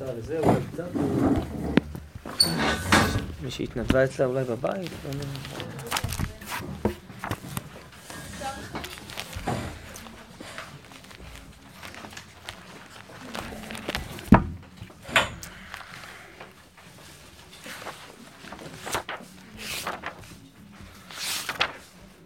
אותה 0.00 0.12
לזה, 0.12 0.38
אולי 0.38 0.60
קצת. 0.72 0.88
מי 3.42 3.50
שהתנדבה 3.50 4.04
אצלה 4.04 4.26
אולי 4.26 4.44
בבית. 4.44 4.90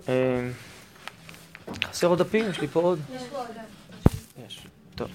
אה, 0.08 0.50
חסר 1.84 2.06
עוד 2.06 2.18
דפים? 2.18 2.50
יש 2.50 2.60
לי 2.60 2.68
פה 2.68 2.80
עוד. 2.80 3.00
יש. 4.46 4.66
טוב. 4.94 5.10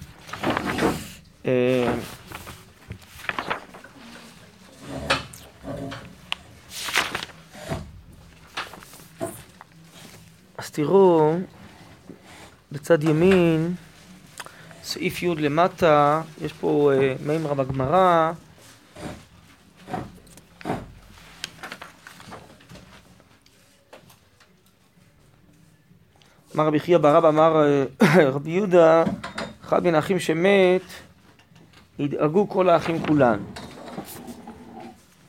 תראו, 10.78 11.34
בצד 12.72 13.04
ימין, 13.04 13.74
סעיף 14.82 15.22
י' 15.22 15.34
למטה, 15.34 16.22
יש 16.42 16.52
פה 16.52 16.92
אה, 16.92 17.14
מימרה 17.26 17.54
בגמרא. 17.54 18.32
אמר 26.54 26.66
רבי 26.66 26.80
חייא 26.80 26.98
ברב 26.98 27.24
אמר 27.24 27.62
אה, 27.62 27.84
רבי 28.34 28.50
יהודה, 28.50 29.04
אחד 29.64 29.84
מן 29.84 29.94
האחים 29.94 30.18
שמת, 30.18 30.82
ידאגו 31.98 32.48
כל 32.48 32.68
האחים 32.68 33.06
כולן. 33.06 33.38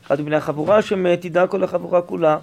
אחד 0.05 0.22
מן 0.22 0.34
החבורה 0.34 0.81
שמת, 0.81 1.25
ידאג 1.25 1.50
כל 1.50 1.63
החבורה 1.63 2.02
כולה. 2.02 2.38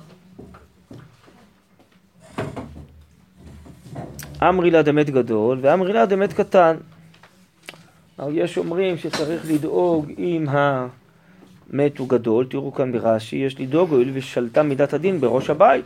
אמרי 4.42 4.70
לה 4.70 4.82
דמת 4.82 5.10
גדול 5.10 5.58
ואמרי 5.60 5.92
לה 5.92 6.06
דמת 6.06 6.32
קטן. 6.32 6.76
יש 8.30 8.58
אומרים 8.58 8.98
שצריך 8.98 9.42
לדאוג 9.50 10.12
אם 10.18 10.46
המת 10.48 11.98
הוא 11.98 12.08
גדול, 12.08 12.46
תראו 12.50 12.74
כאן 12.74 12.92
ברש"י, 12.92 13.36
יש 13.36 13.60
לדאוג 13.60 13.90
הואיל 13.90 14.10
ושלטה 14.14 14.62
מידת 14.62 14.92
הדין 14.92 15.20
בראש 15.20 15.50
הבית. 15.50 15.84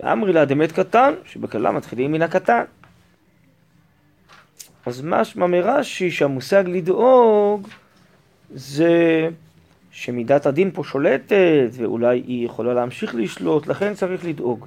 ואמרי 0.00 0.32
לה 0.32 0.44
דמת 0.44 0.72
קטן, 0.72 1.14
שבכללה 1.24 1.70
מתחילים 1.70 2.12
מן 2.12 2.22
הקטן. 2.22 2.64
אז 4.86 5.02
משמע 5.04 5.46
מרש"י 5.46 6.10
שהמושג 6.10 6.64
לדאוג 6.66 7.68
זה 8.54 9.28
שמידת 9.90 10.46
הדין 10.46 10.70
פה 10.74 10.84
שולטת 10.84 11.70
ואולי 11.72 12.18
היא 12.26 12.46
יכולה 12.46 12.74
להמשיך 12.74 13.14
לשלוט, 13.14 13.66
לכן 13.66 13.94
צריך 13.94 14.24
לדאוג. 14.24 14.66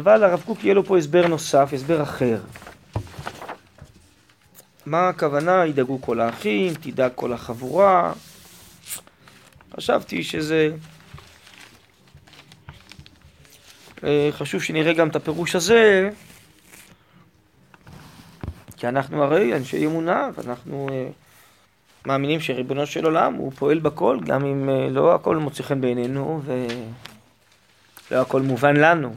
אבל 0.00 0.24
הרב 0.24 0.42
קוק 0.46 0.64
יהיה 0.64 0.74
לו 0.74 0.84
פה 0.84 0.98
הסבר 0.98 1.26
נוסף, 1.26 1.70
הסבר 1.72 2.02
אחר. 2.02 2.40
מה 4.86 5.08
הכוונה? 5.08 5.66
ידאגו 5.66 6.02
כל 6.02 6.20
האחים, 6.20 6.74
תדאג 6.74 7.10
כל 7.14 7.32
החבורה. 7.32 8.12
חשבתי 9.76 10.22
שזה... 10.22 10.70
אה, 14.04 14.28
חשוב 14.32 14.62
שנראה 14.62 14.92
גם 14.92 15.08
את 15.08 15.16
הפירוש 15.16 15.56
הזה, 15.56 16.10
כי 18.76 18.88
אנחנו 18.88 19.22
הרי 19.22 19.56
אנשי 19.56 19.86
אמונה, 19.86 20.28
ואנחנו 20.34 20.88
אה, 20.92 21.08
מאמינים 22.06 22.40
שריבונו 22.40 22.86
של 22.86 23.04
עולם 23.04 23.34
הוא 23.34 23.52
פועל 23.52 23.78
בכל, 23.78 24.18
גם 24.26 24.44
אם 24.44 24.68
אה, 24.68 24.88
לא 24.90 25.14
הכל 25.14 25.36
מוצא 25.36 25.62
חן 25.62 25.80
בעינינו 25.80 26.42
ולא 26.44 28.20
הכל 28.20 28.42
מובן 28.42 28.76
לנו. 28.76 29.14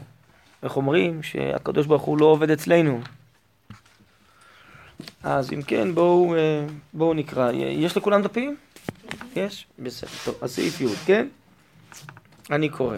איך 0.64 0.76
אומרים? 0.76 1.22
שהקדוש 1.22 1.86
ברוך 1.86 2.02
הוא 2.02 2.20
לא 2.20 2.26
עובד 2.26 2.50
אצלנו. 2.50 3.00
אז 5.22 5.52
אם 5.52 5.62
כן, 5.62 5.94
בואו, 5.94 6.34
בואו 6.92 7.14
נקרא. 7.14 7.50
יש 7.52 7.96
לכולם 7.96 8.22
דפים? 8.22 8.56
יש? 9.36 9.66
בסדר. 9.78 10.10
טוב, 10.24 10.34
אז 10.40 10.50
סעיף 10.54 10.80
י', 10.80 10.86
כן? 11.06 11.26
אני 12.50 12.68
קורא. 12.68 12.96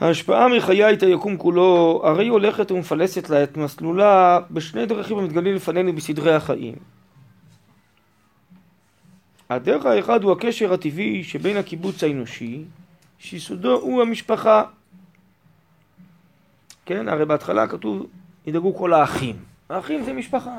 ההשפעה 0.00 0.48
מחיי 0.48 0.92
את 0.92 1.02
היקום 1.02 1.36
כולו, 1.36 2.02
הרי 2.04 2.24
היא 2.24 2.30
הולכת 2.30 2.70
ומפלסת 2.70 3.30
לה 3.30 3.42
את 3.42 3.56
מסלולה 3.56 4.40
בשני 4.50 4.86
דרכים 4.86 5.18
המתגלים 5.18 5.54
לפנינו 5.54 5.92
בסדרי 5.92 6.34
החיים. 6.34 6.74
הדרך 9.50 9.86
האחד 9.86 10.22
הוא 10.22 10.32
הקשר 10.32 10.72
הטבעי 10.72 11.24
שבין 11.24 11.56
הקיבוץ 11.56 12.04
האנושי, 12.04 12.64
שיסודו 13.18 13.80
הוא 13.80 14.02
המשפחה. 14.02 14.64
כן, 16.90 17.08
הרי 17.08 17.24
בהתחלה 17.24 17.66
כתוב, 17.66 18.06
ידאגו 18.46 18.76
כל 18.76 18.92
האחים. 18.92 19.36
האחים 19.68 20.04
זה 20.04 20.12
משפחה. 20.12 20.58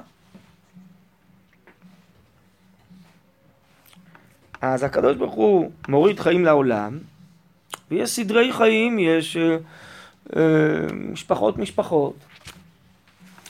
אז 4.62 4.84
הקדוש 4.84 5.18
ברוך 5.18 5.34
הוא 5.34 5.72
מוריד 5.88 6.20
חיים 6.20 6.46
לעולם, 6.46 7.00
ויש 7.92 8.10
סדרי 8.10 8.54
חיים, 8.54 9.00
יש 9.00 9.38
אה, 9.38 9.58
אה, 10.36 10.94
משפחות 10.94 11.58
משפחות. 11.58 12.16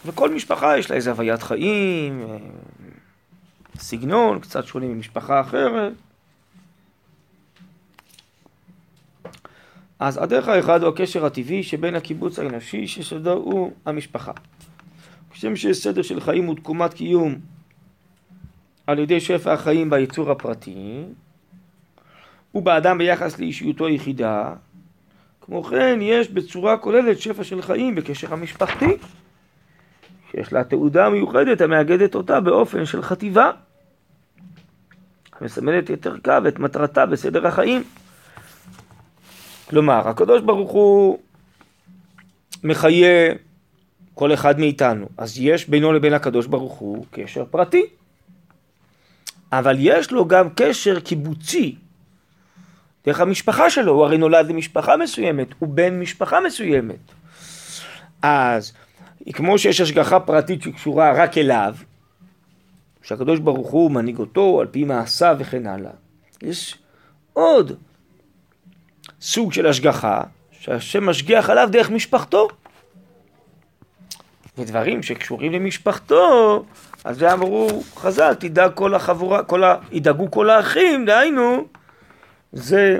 וכל 0.06 0.34
משפחה 0.34 0.78
יש 0.78 0.90
לה 0.90 0.96
איזה 0.96 1.09
הוויית 1.12 1.44
חיים, 1.44 2.22
אה, 2.30 2.38
סגנון, 3.78 4.40
קצת 4.40 4.66
שונה 4.66 4.86
ממשפחה 4.86 5.41
אחרת. 5.41 5.94
אז 10.02 10.24
הדרך 10.24 10.48
האחד 10.48 10.84
הוא 10.84 10.90
הקשר 10.90 11.26
הטבעי 11.26 11.64
שבין 11.64 11.96
הקיבוץ 11.96 12.40
האנושי 12.40 12.88
שסודו 12.88 13.32
הוא 13.32 13.72
המשפחה. 13.86 14.32
כשם 15.32 15.56
שיש 15.56 15.78
סדר 15.78 16.02
של 16.02 16.20
חיים 16.20 16.50
ותקומת 16.50 16.94
קיום 16.94 17.36
על 18.88 19.00
ידי 19.00 19.20
שפע 19.20 19.54
החיים 19.54 19.90
ביצור 19.90 20.32
הפרטי, 20.32 21.04
ובאדם 22.56 22.98
ביחס 22.98 23.40
לאישיותו 23.40 23.86
היחידה. 23.86 24.54
כמו 25.42 25.64
כן, 25.64 26.00
יש 26.02 26.30
בצורה 26.30 26.78
כוללת 26.78 27.20
שפע 27.20 27.44
של 27.44 27.62
חיים 27.62 27.96
בקשר 27.96 28.34
המשפחתי, 28.34 28.98
שיש 30.32 30.54
לה 30.54 30.64
תעודה 30.64 31.10
מיוחדת 31.10 31.62
המאגדת 31.62 32.16
אותה 32.16 32.40
באופן 32.40 32.86
של 32.86 33.02
חטיבה, 33.02 33.52
המסמלת 35.40 35.92
את 35.92 36.08
ערכה 36.08 36.40
ואת 36.44 36.60
מטרתה 36.60 37.06
בסדר 37.06 37.48
החיים. 37.48 37.84
כלומר, 39.72 40.08
הקדוש 40.08 40.42
ברוך 40.42 40.72
הוא 40.72 41.18
מחיה 42.64 43.34
כל 44.14 44.34
אחד 44.34 44.59
מאיתנו, 44.59 45.06
אז 45.18 45.40
יש 45.40 45.70
בינו 45.70 45.94
לבין 45.94 46.14
הקדוש 46.14 46.48
ברוך 46.48 46.74
הוא 46.74 47.06
קשר 47.12 47.46
פרטי, 47.46 47.86
אבל 49.52 49.76
יש 49.80 50.12
לו 50.12 50.28
גם 50.28 50.48
קשר 50.56 51.00
קיבוצי, 51.00 51.76
דרך 53.06 53.20
המשפחה 53.20 53.70
שלו, 53.70 53.94
הוא 53.94 54.06
הרי 54.06 54.18
נולד 54.18 54.50
למשפחה 54.50 54.98
מסוימת, 54.98 55.48
הוא 55.59 55.70
בן 55.70 56.00
משפחה 56.00 56.40
מסוימת. 56.40 57.12
אז 58.22 58.74
כמו 59.34 59.58
שיש 59.58 59.82
השגחה 59.82 60.20
פרטית 60.20 60.62
שקשורה 60.62 61.24
רק 61.24 61.38
אליו, 61.38 61.76
שהקדוש 63.03 63.40
ברוך 63.40 63.72
הוא 63.72 63.92
מנהיג 63.92 64.20
אותו 64.20 64.62
על 64.62 64.68
פי 64.68 64.84
מעשיו 64.84 65.36
וכן 65.40 65.68
הלאה, 65.68 65.92
יש 66.42 66.78
עוד 67.34 67.78
סוג 69.22 69.54
של 69.54 69.66
השגחה 69.66 70.22
שהשם 70.59 71.09
משגיח 71.09 71.50
עליו 71.50 71.70
דרך 71.72 71.90
משפחתו. 71.90 72.48
ודברים 74.58 75.04
שקשורים 75.04 75.52
למשפחתו, 75.52 76.64
אז 77.04 77.18
זה 77.18 77.34
אמרו 77.34 77.84
חז"ל, 77.96 78.34
תדאג 78.34 78.72
כל 78.76 78.96
החבורה, 78.96 79.44
כל 79.44 79.64
ה... 79.64 79.76
ידאגו 79.91 80.32
כל 80.32 80.50
האחים, 80.50 81.06
דהיינו, 81.06 81.66
זה 82.53 83.00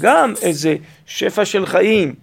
גם 0.00 0.34
איזה 0.42 0.76
שפע 1.06 1.44
של 1.44 1.66
חיים 1.66 2.14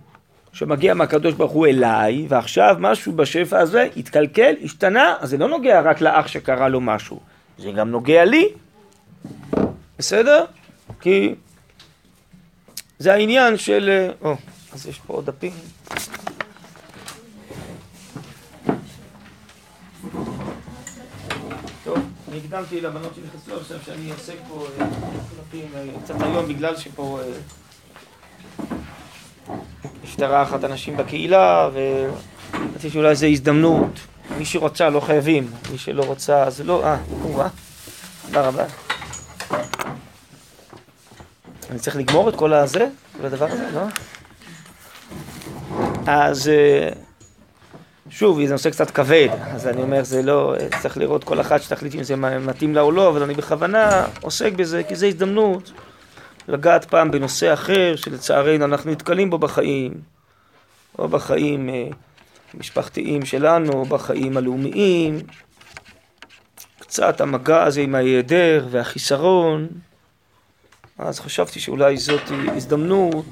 שמגיע 0.53 0.93
מהקדוש 0.93 1.33
ברוך 1.33 1.51
הוא 1.51 1.67
אליי, 1.67 2.25
ועכשיו 2.29 2.75
משהו 2.79 3.13
בשפע 3.13 3.59
הזה 3.59 3.87
התקלקל, 3.97 4.55
השתנה, 4.63 5.15
אז 5.19 5.29
זה 5.29 5.37
לא 5.37 5.47
נוגע 5.47 5.81
רק 5.81 6.01
לאח 6.01 6.27
שקרה 6.27 6.67
לו 6.69 6.81
משהו, 6.81 7.19
זה 7.57 7.71
גם 7.71 7.91
נוגע 7.91 8.25
לי, 8.25 8.47
בסדר? 9.97 10.45
כי 11.01 11.35
זה 12.99 13.13
העניין 13.13 13.57
של... 13.57 14.09
או, 14.21 14.35
אז 14.73 14.87
יש 14.87 14.99
פה 14.99 15.13
עוד 15.13 15.25
דפים. 15.25 15.51
אני 22.29 22.37
הקדמתי 22.45 22.81
לבנות 22.81 23.15
שנכנסו 23.15 23.59
עכשיו 23.61 23.77
שאני 23.85 24.11
עוסק 24.11 24.35
פה 24.49 24.65
אה, 24.79 24.85
אה, 25.75 25.85
קצת 26.03 26.21
היום 26.21 26.47
בגלל 26.47 26.77
שפה 26.77 27.19
נפטרה 30.03 30.37
אה, 30.37 30.43
אחת 30.43 30.63
הנשים 30.63 30.97
בקהילה 30.97 31.69
ורציתי 31.73 32.89
שאולי 32.89 33.15
זו 33.15 33.25
הזדמנות 33.25 33.99
מי 34.37 34.45
שרוצה, 34.45 34.89
לא 34.89 34.99
חייבים. 34.99 35.51
מי 35.71 35.77
שלא 35.77 36.03
רוצה, 36.03 36.43
אז 36.43 36.61
לא... 36.61 36.85
אה. 36.85 36.97
תודה 38.25 38.47
רבה. 38.47 38.86
אני 41.69 41.79
צריך 41.79 41.95
לגמור 41.95 42.29
את 42.29 42.35
כל 42.35 42.53
הזה? 42.53 42.87
כל 43.21 43.25
הדבר 43.25 43.45
הזה, 43.45 43.67
לא? 43.73 43.81
אז 46.07 46.49
אה, 46.49 46.89
שוב, 48.09 48.45
זה 48.45 48.51
נושא 48.53 48.69
קצת 48.69 48.91
כבד, 48.91 49.27
אז 49.41 49.67
אני 49.67 49.81
אומר, 49.81 50.03
זה 50.03 50.21
לא, 50.23 50.55
צריך 50.81 50.97
לראות 50.97 51.23
כל 51.23 51.41
אחת 51.41 51.61
שתחליט 51.61 51.95
אם 51.95 52.03
זה 52.03 52.15
מתאים 52.15 52.75
לה 52.75 52.81
או 52.81 52.91
לא, 52.91 53.09
אבל 53.09 53.23
אני 53.23 53.33
בכוונה 53.33 54.05
עוסק 54.21 54.53
בזה, 54.53 54.83
כי 54.83 54.95
זו 54.95 55.05
הזדמנות 55.05 55.71
לגעת 56.47 56.85
פעם 56.85 57.11
בנושא 57.11 57.53
אחר, 57.53 57.95
שלצערנו 57.95 58.65
אנחנו 58.65 58.91
נתקלים 58.91 59.29
בו 59.29 59.37
בחיים, 59.37 59.93
או 60.99 61.07
בחיים 61.07 61.69
אה, 61.69 61.87
המשפחתיים 62.53 63.25
שלנו, 63.25 63.73
או 63.73 63.85
בחיים 63.85 64.37
הלאומיים, 64.37 65.19
קצת 66.79 67.21
המגע 67.21 67.63
הזה 67.63 67.81
עם 67.81 67.95
ההיעדר 67.95 68.67
והחיסרון, 68.71 69.67
אז 70.97 71.19
חשבתי 71.19 71.59
שאולי 71.59 71.97
זאת 71.97 72.21
הזדמנות 72.55 73.25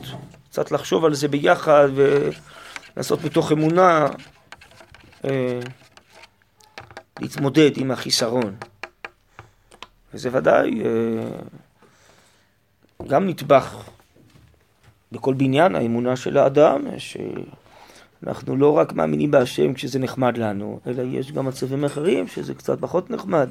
קצת 0.49 0.71
לחשוב 0.71 1.05
על 1.05 1.13
זה 1.13 1.27
ביחד 1.27 1.87
ולעשות 1.95 3.23
מתוך 3.23 3.51
אמונה 3.51 4.07
אה, 5.25 5.59
להתמודד 7.19 7.71
עם 7.77 7.91
החיסרון. 7.91 8.55
וזה 10.13 10.29
ודאי 10.31 10.81
אה, 10.81 11.37
גם 13.07 13.29
נטבח 13.29 13.89
בכל 15.11 15.33
בניין 15.33 15.75
האמונה 15.75 16.15
של 16.15 16.37
האדם, 16.37 16.81
שאנחנו 16.97 18.55
לא 18.55 18.77
רק 18.77 18.93
מאמינים 18.93 19.31
בהשם 19.31 19.73
כשזה 19.73 19.99
נחמד 19.99 20.37
לנו, 20.37 20.79
אלא 20.87 21.01
יש 21.01 21.31
גם 21.31 21.45
מצבים 21.45 21.85
אחרים 21.85 22.27
שזה 22.27 22.53
קצת 22.53 22.79
פחות 22.79 23.09
נחמד. 23.09 23.49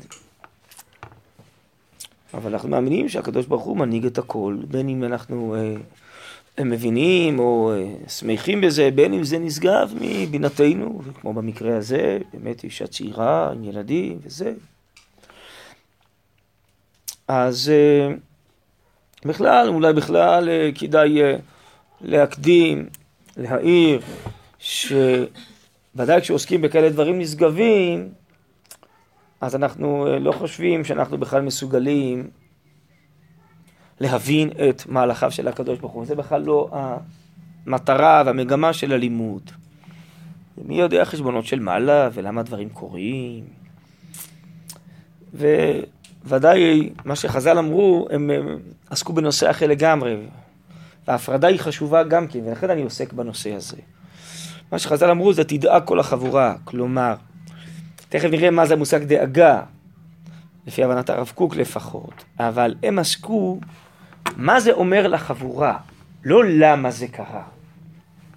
אבל 2.37 2.53
אנחנו 2.53 2.69
מאמינים 2.69 3.09
שהקדוש 3.09 3.47
ברוך 3.47 3.63
הוא 3.63 3.77
מנהיג 3.77 4.07
את 4.07 4.19
הכל, 4.19 4.57
בין 4.69 4.89
אם 4.89 5.05
אנחנו 5.05 5.55
אה, 5.55 5.75
מבינים 6.65 7.39
או 7.39 7.73
אה, 7.73 8.09
שמחים 8.09 8.61
בזה, 8.61 8.91
בין 8.95 9.15
אם 9.15 9.25
זה 9.25 9.39
נשגב 9.39 9.95
מבינתנו, 10.01 11.01
כמו 11.21 11.33
במקרה 11.33 11.77
הזה, 11.77 12.19
באמת 12.33 12.65
אישה 12.65 12.87
צעירה 12.87 13.51
עם 13.53 13.65
ילדים 13.65 14.19
וזה. 14.23 14.53
אז 17.29 17.73
אה, 17.75 18.15
בכלל, 19.25 19.69
אולי 19.69 19.93
בכלל 19.93 20.49
אה, 20.49 20.71
כדאי 20.75 21.19
להקדים, 22.01 22.87
להעיר, 23.37 24.01
שוודאי 24.59 26.21
כשעוסקים 26.21 26.63
בכאלה 26.63 26.91
דברים 26.91 27.19
נשגבים, 27.19 28.09
אז 29.45 29.55
אנחנו 29.55 30.07
לא 30.21 30.33
חושבים 30.33 30.85
שאנחנו 30.85 31.19
בכלל 31.19 31.43
מסוגלים 31.43 32.31
להבין 34.01 34.51
את 34.69 34.87
מהלכיו 34.87 35.31
של 35.31 35.49
הקדוש 35.49 35.79
ברוך 35.79 35.93
הוא. 35.93 36.05
זה 36.05 36.15
בכלל 36.15 36.43
לא 36.43 36.71
המטרה 37.67 38.23
והמגמה 38.27 38.73
של 38.73 38.93
הלימוד. 38.93 39.51
מי 40.65 40.81
יודע 40.81 41.05
חשבונות 41.05 41.47
של 41.47 41.61
מעלה 41.61 42.09
ולמה 42.13 42.43
דברים 42.43 42.69
קורים. 42.69 43.45
וודאי, 46.25 46.91
מה 47.05 47.17
שחז"ל 47.17 47.59
אמרו, 47.59 48.09
הם, 48.11 48.31
הם 48.31 48.59
עסקו 48.91 49.13
בנושא 49.13 49.51
אחר 49.51 49.67
לגמרי. 49.67 50.17
וההפרדה 51.09 51.49
היא 51.49 51.61
חשובה 51.61 52.03
גם 52.03 52.27
כן, 52.27 52.41
ולכן 52.47 52.71
אני 52.71 52.83
עוסק 52.83 53.13
בנושא 53.13 53.55
הזה. 53.55 53.77
מה 54.73 54.79
שחז"ל 54.79 55.11
אמרו 55.11 55.33
זה 55.33 55.45
תדאג 55.45 55.85
כל 55.85 56.01
החבורה, 56.01 56.55
כלומר, 56.65 57.15
תכף 58.15 58.29
נראה 58.31 58.51
מה 58.51 58.67
זה 58.67 58.75
המושג 58.75 59.05
דאגה, 59.05 59.63
לפי 60.67 60.85
הבנת 60.85 61.11
הרב 61.11 61.33
קוק 61.35 61.57
לפחות, 61.57 62.25
אבל 62.39 62.75
הם 62.83 62.99
עסקו 62.99 63.61
מה 64.37 64.61
זה 64.61 64.73
אומר 64.73 65.09
לחבורה, 65.09 65.79
לא 66.25 66.45
למה 66.45 66.91
זה 66.91 67.09
קרה. 67.09 67.43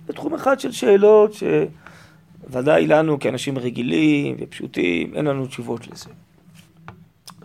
זה 0.07 0.13
תחום 0.13 0.33
אחד 0.33 0.59
של 0.59 0.71
שאלות 0.71 1.31
שוודאי 1.33 2.87
לנו 2.87 3.19
כאנשים 3.19 3.57
רגילים 3.57 4.35
ופשוטים, 4.39 5.13
אין 5.13 5.25
לנו 5.25 5.47
תשובות 5.47 5.87
לזה. 5.87 6.09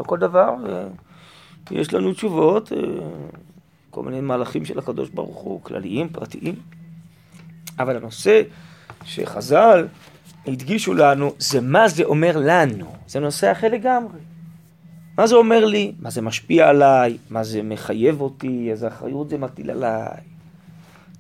לא 0.01 0.05
כל 0.05 0.19
דבר, 0.19 0.55
אה, 0.69 0.89
יש 1.71 1.95
לנו 1.95 2.13
תשובות, 2.13 2.73
אה, 2.73 2.79
כל 3.91 4.03
מיני 4.03 4.21
מהלכים 4.21 4.65
של 4.65 4.79
הקדוש 4.79 5.09
ברוך 5.09 5.39
הוא, 5.39 5.63
כלליים, 5.63 6.09
פרטיים. 6.09 6.55
אבל 7.79 7.97
הנושא 7.97 8.43
שחז"ל 9.05 9.87
הדגישו 10.47 10.95
לנו, 10.95 11.33
זה 11.39 11.61
מה 11.61 11.89
זה 11.89 12.05
אומר 12.05 12.37
לנו. 12.37 12.87
זה 13.07 13.21
נושא 13.21 13.53
אחר 13.53 13.69
לגמרי. 13.69 14.19
מה 15.19 15.27
זה 15.27 15.35
אומר 15.35 15.65
לי? 15.65 15.93
מה 16.01 16.11
זה 16.11 16.23
משפיע 16.23 16.69
עליי? 16.69 17.17
מה 17.31 17.45
זה 17.45 17.63
מחייב 17.63 18.21
אותי? 18.21 18.71
איזה 18.71 18.89
אחריות 18.89 19.29
זה 19.29 19.39
מטיל 19.39 19.71
עליי? 19.71 20.21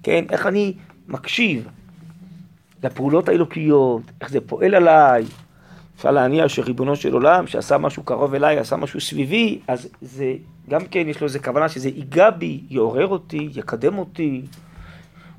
כן, 0.02 0.24
איך 0.30 0.46
אני 0.46 0.74
מקשיב 1.08 1.68
לפעולות 2.82 3.28
האלוקיות, 3.28 4.02
איך 4.20 4.30
זה 4.30 4.40
פועל 4.40 4.74
עליי. 4.74 5.24
אפשר 5.96 6.10
להניח 6.10 6.48
שריבונו 6.48 6.96
של 6.96 7.12
עולם, 7.12 7.46
שעשה 7.46 7.78
משהו 7.78 8.02
קרוב 8.02 8.34
אליי, 8.34 8.58
עשה 8.58 8.76
משהו 8.76 9.00
סביבי, 9.00 9.58
אז 9.68 9.88
זה, 10.02 10.34
גם 10.68 10.80
כן 10.90 11.08
יש 11.08 11.20
לו 11.20 11.26
איזה 11.26 11.38
כוונה 11.38 11.68
שזה 11.68 11.88
ייגע 11.88 12.30
בי, 12.30 12.60
יעורר 12.70 13.06
אותי, 13.06 13.48
יקדם 13.54 13.98
אותי, 13.98 14.42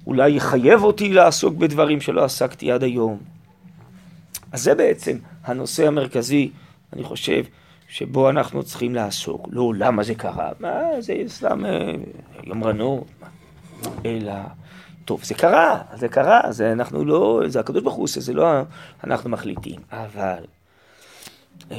אולי 0.07 0.29
יחייב 0.29 0.83
אותי 0.83 1.13
לעסוק 1.13 1.55
בדברים 1.55 2.01
שלא 2.01 2.23
עסקתי 2.23 2.71
עד 2.71 2.83
היום. 2.83 3.32
אז 4.53 4.63
זה 4.63 4.75
בעצם 4.75 5.17
הנושא 5.43 5.87
המרכזי, 5.87 6.51
אני 6.93 7.03
חושב, 7.03 7.43
שבו 7.87 8.29
אנחנו 8.29 8.63
צריכים 8.63 8.95
לעסוק. 8.95 9.47
לא 9.51 9.73
למה 9.77 10.03
זה 10.03 10.15
קרה, 10.15 10.51
מה 10.59 10.79
זה 10.99 11.15
סתם 11.27 11.65
אה, 11.65 11.93
יומרנות, 12.43 13.07
אלא, 14.05 14.33
טוב, 15.05 15.23
זה 15.23 15.33
קרה, 15.33 15.81
זה 15.95 16.07
קרה, 16.07 16.41
זה 16.49 16.71
אנחנו 16.71 17.05
לא, 17.05 17.41
זה 17.47 17.59
הקדוש 17.59 17.83
ברוך 17.83 17.95
הוא 17.95 18.03
עושה, 18.03 18.19
זה 18.19 18.33
לא 18.33 18.45
אנחנו 19.03 19.29
מחליטים, 19.29 19.79
אבל 19.91 20.43
אה, 21.71 21.77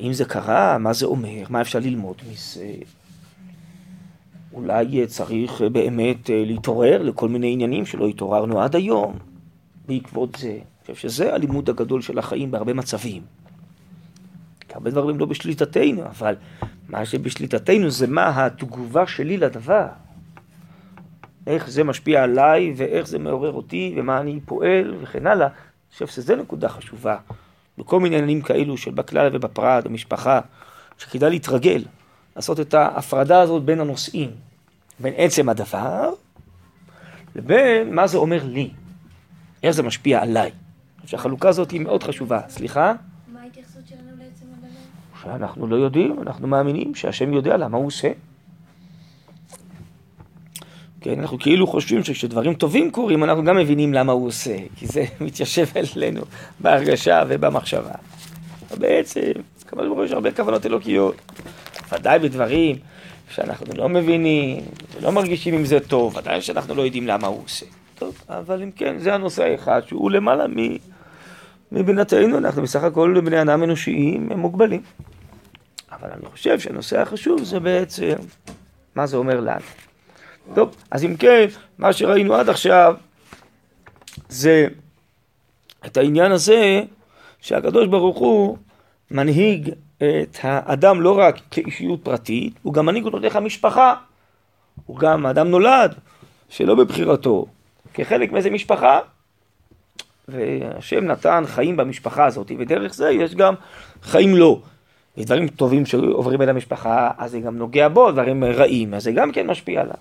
אם 0.00 0.12
זה 0.12 0.24
קרה, 0.24 0.78
מה 0.78 0.92
זה 0.92 1.06
אומר, 1.06 1.44
מה 1.48 1.60
אפשר 1.60 1.78
ללמוד 1.78 2.16
מזה? 2.32 2.72
אולי 4.52 5.06
צריך 5.06 5.62
באמת 5.72 6.30
אה, 6.30 6.44
להתעורר 6.46 7.02
לכל 7.02 7.28
מיני 7.28 7.52
עניינים 7.52 7.86
שלא 7.86 8.06
התעוררנו 8.06 8.60
עד 8.62 8.76
היום 8.76 9.18
בעקבות 9.86 10.36
זה. 10.36 10.58
חושב 10.94 11.08
שזה 11.08 11.34
הלימוד 11.34 11.70
הגדול 11.70 12.02
של 12.02 12.18
החיים 12.18 12.50
בהרבה 12.50 12.74
מצבים. 12.74 13.22
כי 14.68 14.74
הרבה 14.74 14.90
דברים 14.90 15.18
לא 15.18 15.26
בשליטתנו, 15.26 16.04
אבל 16.06 16.34
מה 16.88 17.06
שבשליטתנו 17.06 17.90
זה 17.90 18.06
מה 18.06 18.46
התגובה 18.46 19.06
שלי 19.06 19.36
לדבר. 19.36 19.86
איך 21.46 21.70
זה 21.70 21.84
משפיע 21.84 22.22
עליי, 22.22 22.72
ואיך 22.76 23.06
זה 23.06 23.18
מעורר 23.18 23.52
אותי, 23.52 23.94
ומה 23.96 24.20
אני 24.20 24.40
פועל, 24.44 24.94
וכן 25.02 25.26
הלאה. 25.26 25.46
אני 25.46 25.92
חושב 25.92 26.06
שזו 26.06 26.36
נקודה 26.36 26.68
חשובה. 26.68 27.16
בכל 27.78 28.00
מיני 28.00 28.16
עניינים 28.16 28.42
כאלו 28.42 28.76
של 28.76 28.90
בכלל 28.90 29.30
ובפרט, 29.32 29.84
במשפחה, 29.84 30.40
שכדאי 30.98 31.30
להתרגל, 31.30 31.84
לעשות 32.36 32.60
את 32.60 32.74
ההפרדה 32.74 33.40
הזאת 33.40 33.62
בין 33.62 33.80
הנושאים, 33.80 34.30
בין 35.00 35.14
עצם 35.16 35.48
הדבר, 35.48 36.12
לבין 37.36 37.94
מה 37.94 38.06
זה 38.06 38.18
אומר 38.18 38.44
לי, 38.44 38.70
איך 39.62 39.70
זה 39.70 39.82
משפיע 39.82 40.22
עליי. 40.22 40.50
שהחלוקה 41.06 41.48
הזאת 41.48 41.70
היא 41.70 41.80
מאוד 41.80 42.02
חשובה. 42.02 42.40
סליחה? 42.48 42.92
שאנחנו 45.22 45.66
לא 45.66 45.76
יודעים, 45.76 46.16
אנחנו 46.22 46.48
מאמינים 46.48 46.94
שהשם 46.94 47.32
יודע 47.32 47.56
למה 47.56 47.76
הוא 47.76 47.86
עושה. 47.86 48.08
כן, 51.00 51.20
אנחנו 51.20 51.38
כאילו 51.38 51.66
חושבים 51.66 52.04
שכשדברים 52.04 52.54
טובים 52.54 52.90
קורים, 52.90 53.24
אנחנו 53.24 53.44
גם 53.44 53.56
מבינים 53.56 53.94
למה 53.94 54.12
הוא 54.12 54.26
עושה, 54.26 54.56
כי 54.76 54.86
זה 54.86 55.04
מתיישב 55.20 55.66
אלינו 55.96 56.22
בהרגשה 56.60 57.22
ובמחשבה. 57.28 57.94
בעצם, 58.78 59.30
כמובן 59.66 59.88
ברור 59.88 60.04
יש 60.04 60.12
הרבה 60.12 60.32
כוונות 60.32 60.66
אלוקיות, 60.66 61.16
ודאי 61.92 62.18
בדברים 62.18 62.76
שאנחנו 63.30 63.66
לא 63.74 63.88
מבינים, 63.88 64.62
ולא 64.96 65.12
מרגישים 65.12 65.54
עם 65.54 65.64
זה 65.64 65.80
טוב, 65.80 66.16
ודאי 66.16 66.42
שאנחנו 66.42 66.74
לא 66.74 66.82
יודעים 66.82 67.06
למה 67.06 67.26
הוא 67.26 67.44
עושה. 67.44 67.66
טוב, 68.00 68.24
אבל 68.28 68.62
אם 68.62 68.70
כן, 68.70 68.98
זה 68.98 69.14
הנושא 69.14 69.44
האחד 69.44 69.80
שהוא 69.86 70.10
למעלה 70.10 70.46
מ... 70.48 70.76
מבינתנו, 71.72 72.38
אנחנו 72.38 72.62
בסך 72.62 72.82
הכל 72.82 73.20
בני 73.24 73.42
אדם 73.42 73.62
אנושיים 73.62 74.28
מוגבלים. 74.36 74.82
אבל 75.92 76.08
אני 76.10 76.26
חושב 76.26 76.60
שהנושא 76.60 77.00
החשוב 77.00 77.42
זה 77.42 77.60
בעצם 77.60 78.14
מה 78.94 79.06
זה 79.06 79.16
אומר 79.16 79.40
לנו. 79.40 79.60
טוב, 80.54 80.76
אז 80.90 81.04
אם 81.04 81.16
כן, 81.16 81.46
מה 81.78 81.92
שראינו 81.92 82.34
עד 82.34 82.48
עכשיו 82.48 82.94
זה 84.28 84.66
את 85.86 85.96
העניין 85.96 86.32
הזה 86.32 86.82
שהקדוש 87.40 87.86
ברוך 87.86 88.18
הוא 88.18 88.56
מנהיג 89.10 89.70
את 89.96 90.38
האדם 90.42 91.00
לא 91.00 91.18
רק 91.18 91.40
כאישיות 91.50 92.00
פרטית, 92.04 92.54
הוא 92.62 92.74
גם 92.74 92.86
מנהיג 92.86 93.04
אותו 93.04 93.18
דרך 93.18 93.36
המשפחה. 93.36 93.94
הוא 94.86 94.98
גם, 94.98 95.26
האדם 95.26 95.48
נולד 95.48 95.94
שלא 96.48 96.74
בבחירתו, 96.74 97.46
כחלק 97.94 98.32
מאיזה 98.32 98.50
משפחה, 98.50 99.00
והשם 100.28 101.04
נתן 101.04 101.44
חיים 101.46 101.76
במשפחה 101.76 102.26
הזאת, 102.26 102.52
ודרך 102.58 102.94
זה 102.94 103.10
יש 103.10 103.34
גם 103.34 103.54
חיים 104.02 104.36
לו. 104.36 104.62
יש 105.16 105.24
דברים 105.24 105.48
טובים 105.48 105.86
שעוברים 105.86 106.42
אל 106.42 106.48
המשפחה, 106.48 107.10
אז 107.18 107.30
זה 107.30 107.40
גם 107.40 107.58
נוגע 107.58 107.88
בו, 107.88 108.12
דברים 108.12 108.44
רעים, 108.44 108.94
אז 108.94 109.02
זה 109.02 109.12
גם 109.12 109.32
כן 109.32 109.46
משפיע 109.46 109.80
עליו. 109.80 109.94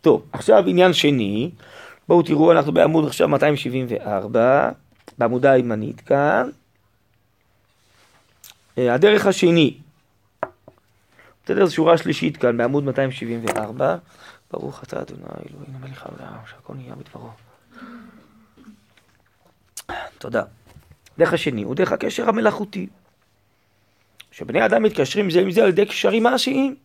טוב, 0.00 0.22
עכשיו 0.32 0.64
עניין 0.66 0.92
שני, 0.92 1.50
בואו 2.08 2.22
תראו, 2.22 2.52
אנחנו 2.52 2.72
בעמוד 2.72 3.06
עכשיו 3.06 3.28
274, 3.28 4.70
בעמודה 5.18 5.52
הימנית 5.52 6.00
כאן. 6.00 6.50
אה, 8.78 8.94
הדרך 8.94 9.26
השני, 9.26 9.74
בסדר, 11.44 11.66
זו 11.66 11.74
שורה 11.74 11.98
שלישית 11.98 12.36
כאן, 12.36 12.56
בעמוד 12.56 12.84
274. 12.84 13.96
ברוך 14.50 14.82
אתה 14.82 15.00
אדוני 15.00 15.22
אלוהינו 15.22 15.78
מלך 15.78 16.06
העולם, 16.06 16.34
שהכל 16.50 16.74
נהיה 16.74 16.94
בדברו. 16.94 17.30
תודה. 20.18 20.42
דרך 21.18 21.32
השני 21.32 21.62
הוא 21.62 21.74
דרך 21.74 21.92
הקשר 21.92 22.28
המלאכותי. 22.28 22.86
שבני 24.32 24.66
אדם 24.66 24.82
מתקשרים 24.82 25.30
זה 25.30 25.40
עם 25.40 25.50
זה 25.50 25.62
על 25.62 25.68
ידי 25.68 25.86
קשרים 25.86 26.22
מעשיים. 26.22 26.76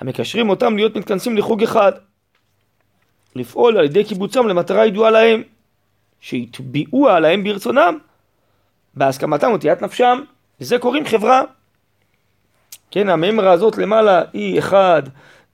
המקשרים 0.00 0.48
אותם 0.48 0.76
להיות 0.76 0.96
מתכנסים 0.96 1.36
לחוג 1.36 1.62
אחד. 1.62 1.92
לפעול 3.34 3.78
על 3.78 3.84
ידי 3.84 4.04
קיבוצם 4.04 4.48
למטרה 4.48 4.86
ידועה 4.86 5.10
להם, 5.10 5.42
שיטביעוה 6.20 7.16
עליהם 7.16 7.44
ברצונם, 7.44 7.98
בהסכמתם 8.94 9.52
ותיית 9.52 9.82
נפשם, 9.82 10.20
לזה 10.60 10.78
קוראים 10.78 11.04
חברה. 11.06 11.42
כן, 12.90 13.08
הממרה 13.08 13.52
הזאת 13.52 13.78
למעלה 13.78 14.22
היא 14.32 14.58
אחד, 14.58 15.02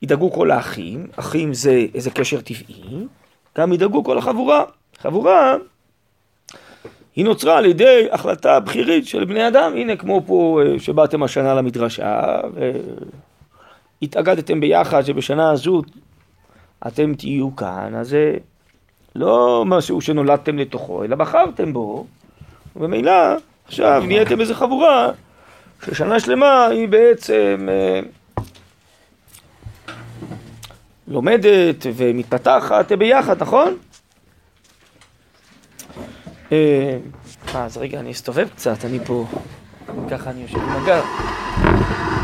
ידאגו 0.02 0.32
כל 0.32 0.50
האחים, 0.50 1.06
אחים 1.16 1.54
זה 1.54 1.86
איזה 1.94 2.10
קשר 2.10 2.40
טבעי, 2.40 3.06
גם 3.58 3.72
ידאגו 3.72 4.04
כל 4.04 4.18
החבורה. 4.18 4.64
חבורה 4.98 5.56
היא 7.16 7.24
נוצרה 7.24 7.58
על 7.58 7.66
ידי 7.66 8.06
החלטה 8.12 8.60
בכירית 8.60 9.06
של 9.06 9.24
בני 9.24 9.48
אדם, 9.48 9.72
הנה 9.76 9.96
כמו 9.96 10.22
פה 10.26 10.60
אה, 10.62 10.78
שבאתם 10.78 11.22
השנה 11.22 11.54
למדרשה 11.54 12.40
והתאגדתם 14.02 14.60
ביחד 14.60 15.02
שבשנה 15.02 15.50
הזו 15.50 15.82
אתם 16.86 17.14
תהיו 17.14 17.56
כאן, 17.56 17.94
אז 17.94 18.08
זה 18.08 18.36
לא 19.14 19.64
משהו 19.66 20.00
שנולדתם 20.00 20.58
לתוכו, 20.58 21.04
אלא 21.04 21.16
בחרתם 21.16 21.72
בו, 21.72 22.06
וממילא 22.76 23.12
עכשיו 23.66 24.02
נהייתם 24.06 24.40
איזה 24.40 24.54
חבורה 24.54 25.10
ששנה 25.86 26.20
שלמה 26.20 26.66
היא 26.66 26.88
בעצם 26.88 27.68
אה, 27.68 28.00
לומדת 31.08 31.86
ומתפתחת 31.94 32.92
ביחד, 32.92 33.42
נכון? 33.42 33.76
אה, 36.52 36.96
אז 37.54 37.76
רגע, 37.76 38.00
אני 38.00 38.12
אסתובב 38.12 38.48
קצת, 38.48 38.84
אני 38.84 38.98
פה, 39.04 39.26
ככה 40.10 40.30
אני 40.30 40.42
יושב 40.42 40.58
עם 40.58 40.82
הגב. 40.82 41.04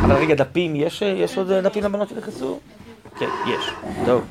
אבל 0.04 0.14
רגע, 0.14 0.34
דפים, 0.34 0.76
יש, 0.76 1.02
יש 1.02 1.38
עוד 1.38 1.52
דפים 1.52 1.84
לבנות 1.84 2.08
שנכנסו? 2.08 2.60
כן, 3.18 3.28
יש. 3.46 3.70
טוב. 4.06 4.24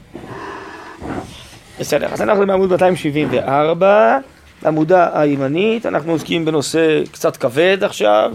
בסדר, 1.79 2.07
אז 2.13 2.21
אנחנו 2.21 2.47
בעמוד 2.47 2.69
274, 2.69 4.17
בעמודה 4.61 5.21
הימנית, 5.21 5.85
אנחנו 5.85 6.11
עוסקים 6.11 6.45
בנושא 6.45 7.03
קצת 7.11 7.37
כבד 7.37 7.77
עכשיו, 7.83 8.31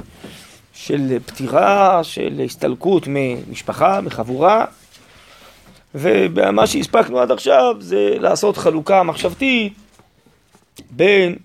של 0.74 1.18
פטירה, 1.26 2.04
של 2.04 2.40
הסתלקות 2.44 3.02
ממשפחה, 3.08 4.00
מחבורה, 4.00 4.64
ומה 5.94 6.66
שהספקנו 6.66 7.20
עד 7.20 7.32
עכשיו 7.32 7.76
זה 7.78 8.16
לעשות 8.20 8.56
חלוקה 8.56 9.02
מחשבתית 9.02 9.72
בין 10.90 11.36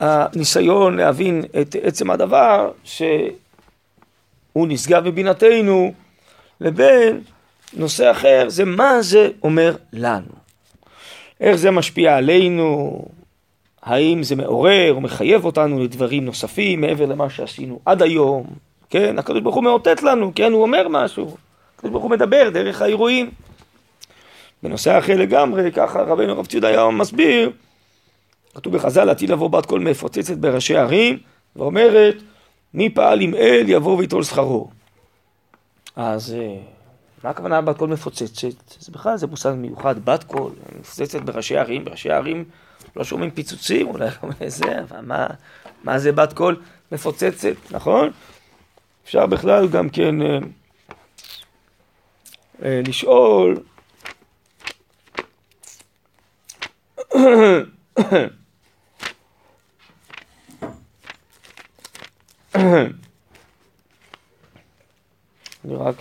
הניסיון 0.00 0.96
להבין 0.96 1.44
את 1.60 1.76
עצם 1.82 2.10
הדבר 2.10 2.70
שהוא 2.84 3.32
נשגב 4.54 5.04
בבינתנו 5.04 5.92
לבין 6.60 7.20
נושא 7.72 8.10
אחר, 8.10 8.44
זה 8.48 8.64
מה 8.64 9.02
זה 9.02 9.28
אומר 9.42 9.76
לנו. 9.92 10.32
איך 11.40 11.56
זה 11.56 11.70
משפיע 11.70 12.16
עלינו, 12.16 13.02
האם 13.82 14.22
זה 14.22 14.36
מעורר 14.36 14.92
או 14.92 15.00
מחייב 15.00 15.44
אותנו 15.44 15.84
לדברים 15.84 16.24
נוספים 16.24 16.80
מעבר 16.80 17.06
למה 17.06 17.30
שעשינו 17.30 17.80
עד 17.84 18.02
היום, 18.02 18.46
כן? 18.90 19.18
הקדוש 19.18 19.40
ברוך 19.40 19.54
הוא 19.54 19.64
מאותת 19.64 20.02
לנו, 20.02 20.32
כן? 20.34 20.52
הוא 20.52 20.62
אומר 20.62 20.86
משהו. 20.90 21.36
הקדוש 21.76 21.90
ברוך 21.90 22.02
הוא 22.02 22.10
מדבר 22.10 22.50
דרך 22.50 22.82
האירועים. 22.82 23.30
בנושא 24.62 24.98
אחר 24.98 25.16
לגמרי, 25.16 25.72
ככה 25.72 26.02
רבינו 26.02 26.38
רב 26.38 26.46
צבי 26.46 26.56
יהודה 26.56 26.68
היה 26.68 26.90
מסביר, 26.90 27.50
כתוב 28.54 28.76
בחז"ל, 28.76 29.10
עתיד 29.10 29.30
לבוא 29.30 29.48
בת 29.50 29.66
קול 29.66 29.80
מפוצצת 29.80 30.36
בראשי 30.36 30.76
ערים, 30.76 31.18
ואומרת, 31.56 32.16
מי 32.74 32.90
פעל 32.90 33.20
עם 33.20 33.34
אל 33.34 33.64
יבוא 33.68 33.96
ויטול 33.96 34.22
שכרו. 34.22 34.68
אז 35.96 36.34
אה, 36.34 36.56
מה 37.24 37.30
הכוונה 37.30 37.60
בת 37.60 37.78
קול 37.78 37.88
מפוצצת? 37.88 38.48
זה 38.78 38.92
בכלל 38.92 39.16
זה 39.16 39.26
מושג 39.26 39.52
מיוחד, 39.56 40.04
בת 40.04 40.24
קול, 40.24 40.52
מפוצצת 40.80 41.20
בראשי 41.20 41.56
ערים, 41.56 41.84
בראשי 41.84 42.10
ערים 42.10 42.44
לא 42.96 43.04
שומעים 43.04 43.30
פיצוצים, 43.30 43.86
אולי 43.86 44.10
זה, 44.46 44.80
אבל 44.80 45.00
מה, 45.00 45.26
מה 45.84 45.98
זה 45.98 46.12
בת 46.12 46.32
קול 46.32 46.62
מפוצצת, 46.92 47.54
נכון? 47.70 48.10
אפשר 49.04 49.26
בכלל 49.26 49.68
גם 49.68 49.88
כן 49.88 50.22
אה, 50.22 50.38
אה, 52.64 52.80
לשאול 52.86 53.60
אני 65.64 65.74
רק 65.74 65.96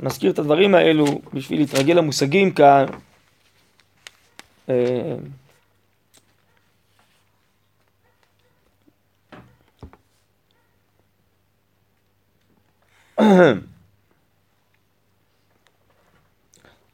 מזכיר 0.00 0.30
את 0.30 0.38
הדברים 0.38 0.74
האלו 0.74 1.06
בשביל 1.34 1.60
להתרגל 1.60 1.94
למושגים 1.94 2.50
כאן. 2.50 2.86
אה, 4.68 5.14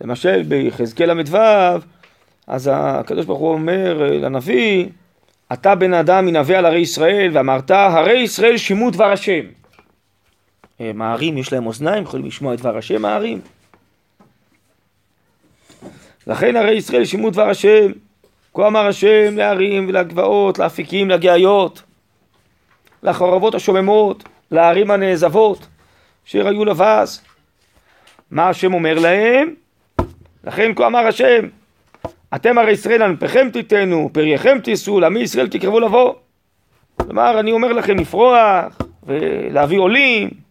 למשל 0.01 0.43
ביחזקאל 0.43 1.13
ל"ו, 1.13 1.39
אז 2.47 2.71
הקדוש 2.73 3.27
ברוך 3.27 3.41
הוא 3.41 3.53
אומר 3.53 4.03
אה, 4.03 4.19
לנביא, 4.19 4.89
אתה 5.53 5.75
בן 5.75 5.95
אדם 5.95 6.29
ינבא 6.29 6.55
על 6.55 6.67
ערי 6.67 6.79
ישראל, 6.79 7.31
ואמרת, 7.33 7.71
הרי 7.71 8.19
ישראל 8.19 8.57
שימו 8.57 8.91
דבר 8.91 9.13
השם. 9.13 9.45
הערים 10.81 11.39
יש 11.39 11.53
להם 11.53 11.67
אוזניים, 11.67 12.03
יכולים 12.03 12.27
לשמוע 12.27 12.55
את 12.55 12.61
דבר 12.61 12.79
השם 12.79 13.05
הערים. 13.05 13.41
לכן 16.27 16.57
הרי 16.57 16.73
ישראל 16.73 17.05
שימו 17.05 17.31
דבר 17.31 17.49
השם, 17.49 17.93
כה 18.55 18.67
אמר 18.67 18.87
השם 18.87 19.37
להרים 19.37 19.89
ולגבעות, 19.89 20.59
לאפיקים, 20.59 21.11
לגאיות, 21.11 21.83
לחורבות 23.03 23.55
השוממות, 23.55 24.25
לערים 24.51 24.91
הנעזבות, 24.91 25.67
אשר 26.27 26.47
היו 26.47 26.65
לבז. 26.65 27.23
מה 28.31 28.49
השם 28.49 28.75
אומר 28.75 28.99
להם? 28.99 29.55
לכן 30.45 30.75
כה 30.75 30.87
אמר 30.87 31.07
השם, 31.07 31.49
אתם 32.35 32.59
הרי 32.59 32.73
ישראל 32.73 33.03
ענפיכם 33.03 33.49
תיתנו, 33.53 34.11
פרייכם 34.13 34.59
תישאו, 34.59 35.01
לעמי 35.01 35.21
ישראל 35.21 35.49
תקרבו 35.49 35.81
לבוא. 35.81 36.15
כלומר, 36.97 37.41
אני 37.41 37.53
אומר 37.53 37.73
לכם 37.73 37.97
לפרוח 37.99 38.79
ולהביא 39.07 39.79
עולים. 39.79 40.44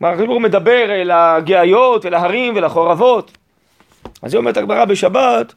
ברוך 0.00 0.40
מדבר 0.40 0.90
אל 0.90 1.10
הגאיות, 1.10 2.06
אל 2.06 2.14
ההרים 2.14 2.56
ולחורבות. 2.56 3.38
אז 4.22 4.34
היא 4.34 4.38
אומרת 4.38 4.56
הגמרא 4.56 4.84
בשבת, 4.84 5.54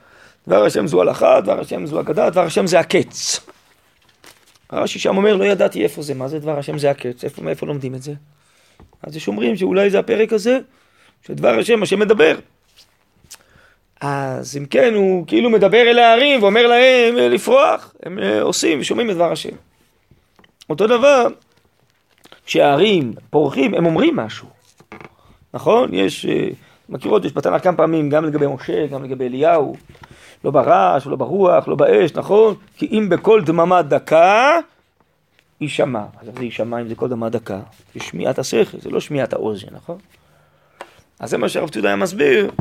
דבר 0.47 0.65
השם 0.65 0.87
זו 0.87 1.01
הלכה, 1.01 1.41
דבר 1.41 1.59
השם 1.59 1.85
זו 1.85 1.99
אגדה, 1.99 2.29
דבר 2.29 2.41
השם 2.41 2.67
זה 2.67 2.79
הקץ. 2.79 3.39
הרש"י 4.69 4.99
שם 4.99 5.17
אומר, 5.17 5.35
לא 5.35 5.45
ידעתי 5.45 5.83
איפה 5.83 6.01
זה, 6.01 6.13
מה 6.13 6.27
זה 6.27 6.39
דבר 6.39 6.59
השם 6.59 6.77
זה 6.77 6.89
הקץ, 6.89 7.23
איפה, 7.23 7.41
מאיפה 7.41 7.65
לומדים 7.65 7.95
את 7.95 8.01
זה? 8.01 8.13
אז 9.03 9.15
יש 9.15 9.27
אומרים 9.27 9.55
שאולי 9.55 9.89
זה 9.89 9.99
הפרק 9.99 10.33
הזה, 10.33 10.59
שדבר 11.27 11.59
השם, 11.59 11.83
השם 11.83 11.99
מדבר. 11.99 12.35
אז 14.01 14.57
אם 14.57 14.65
כן, 14.65 14.93
הוא 14.93 15.27
כאילו 15.27 15.49
מדבר 15.49 15.81
אל 15.81 15.99
הערים 15.99 16.43
ואומר 16.43 16.67
להם 16.67 17.17
אה, 17.17 17.29
לפרוח, 17.29 17.93
הם 18.03 18.19
אה, 18.19 18.41
עושים 18.41 18.79
ושומעים 18.79 19.09
את 19.09 19.15
דבר 19.15 19.31
השם. 19.31 19.55
אותו 20.69 20.87
דבר, 20.87 21.27
כשהערים 22.45 23.13
פורחים, 23.29 23.73
הם 23.73 23.85
אומרים 23.85 24.15
משהו, 24.15 24.47
נכון? 25.53 25.93
יש, 25.93 26.25
אה, 26.25 26.47
מכירות, 26.89 27.25
יש 27.25 27.33
בתנ"ך 27.33 27.63
כמה 27.63 27.77
פעמים, 27.77 28.09
גם 28.09 28.25
לגבי 28.25 28.45
משה, 28.47 28.87
גם 28.87 29.03
לגבי 29.03 29.27
אליהו, 29.27 29.75
לא 30.43 30.51
ברעש, 30.51 31.07
לא 31.07 31.15
ברוח, 31.15 31.67
לא 31.67 31.75
באש, 31.75 32.13
נכון? 32.15 32.55
כי 32.77 32.87
אם 32.91 33.07
בקול 33.09 33.43
דממה 33.43 33.81
דקה, 33.81 34.59
יישמע. 35.61 36.03
אז 36.21 36.27
זה 36.37 36.43
יישמע 36.43 36.81
אם 36.81 36.87
זה 36.87 36.95
קול 36.95 37.09
דממה 37.09 37.29
דקה? 37.29 37.59
זה 37.93 37.99
שמיעת 37.99 38.39
השכל, 38.39 38.77
זה 38.79 38.89
לא 38.89 38.99
שמיעת 38.99 39.33
האוזן, 39.33 39.67
נכון? 39.71 39.97
אז 41.19 41.29
זה 41.29 41.37
מה 41.37 41.49
שהרב 41.49 41.69
צודה 41.69 41.87
היה 41.87 41.95
מסביר. 41.95 42.51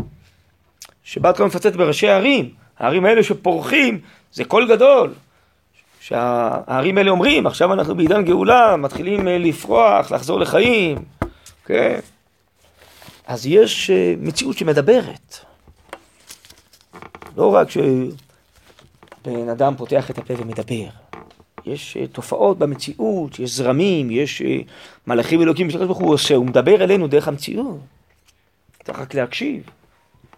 שבת 1.04 1.40
לא 1.40 1.46
מפצצת 1.46 1.76
בראשי 1.76 2.08
ערים, 2.08 2.50
הערים 2.78 3.04
האלה 3.04 3.22
שפורחים, 3.22 4.00
זה 4.32 4.44
קול 4.44 4.68
גדול. 4.68 5.12
שהערים 6.02 6.98
האלה 6.98 7.10
אומרים, 7.10 7.46
עכשיו 7.46 7.72
אנחנו 7.72 7.94
בעידן 7.94 8.24
גאולה, 8.24 8.76
מתחילים 8.76 9.28
אה, 9.28 9.38
לפרוח, 9.38 10.12
לחזור 10.12 10.40
לחיים, 10.40 10.98
כן? 11.64 12.00
אז 13.26 13.46
יש 13.46 13.90
אה, 13.90 14.14
מציאות 14.18 14.58
שמדברת. 14.58 15.36
לא 17.36 17.54
רק 17.54 17.68
שבן 17.70 19.48
אדם 19.48 19.74
פותח 19.76 20.10
את 20.10 20.18
הפה 20.18 20.34
ומדבר, 20.36 20.88
יש 21.66 21.96
אה, 21.96 22.06
תופעות 22.06 22.58
במציאות, 22.58 23.38
יש 23.38 23.50
זרמים, 23.50 24.10
יש 24.10 24.42
מלאכים 25.06 25.42
אלוקים 25.42 25.70
שקדוש 25.70 25.86
ברוך 25.86 25.98
הוא 25.98 26.14
עושה, 26.14 26.34
הוא 26.34 26.46
מדבר 26.46 26.84
אלינו 26.84 27.08
דרך 27.08 27.28
המציאות. 27.28 27.78
צריך 28.84 28.98
רק 28.98 29.14
להקשיב 29.14 29.62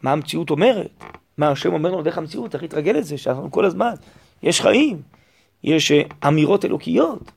מה 0.03 0.13
המציאות 0.13 0.51
אומרת, 0.51 1.05
מה 1.39 1.49
השם 1.49 1.73
אומר 1.73 1.91
לנו 1.91 2.03
דרך 2.03 2.19
המציאות, 2.19 2.51
צריך 2.51 2.63
להתרגל 2.63 2.93
לזה, 2.93 3.19
שאנחנו 3.19 3.51
כל 3.51 3.65
הזמן, 3.65 3.95
יש 4.43 4.61
חיים, 4.61 5.14
יש 5.65 5.93
אמירות 6.29 6.65
אלוקיות. 6.65 7.33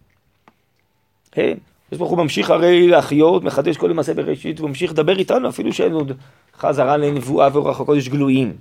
כן? 1.31 1.57
יש 1.91 1.97
ברוך 1.97 2.09
הוא 2.09 2.17
ממשיך 2.17 2.49
הרי 2.49 2.87
להחיות, 2.87 3.43
מחדש 3.43 3.77
כל 3.77 3.87
למעשה 3.87 4.13
בראשית, 4.13 4.59
הוא 4.59 4.69
ממשיך 4.69 4.91
לדבר 4.91 5.19
איתנו, 5.19 5.49
אפילו 5.49 5.73
שאין 5.73 5.91
עוד 5.91 6.11
חזרה 6.57 6.97
לנבואה 6.97 7.49
ואורח 7.53 7.81
הקודש 7.81 8.07
גלויים. 8.07 8.55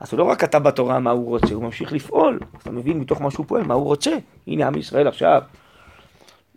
אז 0.00 0.12
הוא 0.12 0.18
לא 0.18 0.24
רק 0.24 0.40
כתב 0.40 0.58
בתורה 0.58 0.98
מה 0.98 1.10
הוא 1.10 1.26
רוצה, 1.26 1.54
הוא 1.54 1.62
ממשיך 1.62 1.92
לפעול. 1.92 2.40
אתה 2.62 2.70
מבין 2.70 2.98
מתוך 2.98 3.20
מה 3.20 3.30
שהוא 3.30 3.46
פועל, 3.46 3.62
מה 3.62 3.74
הוא 3.74 3.84
רוצה. 3.84 4.10
הנה 4.46 4.66
עם 4.66 4.76
ישראל 4.76 5.08
עכשיו, 5.08 5.42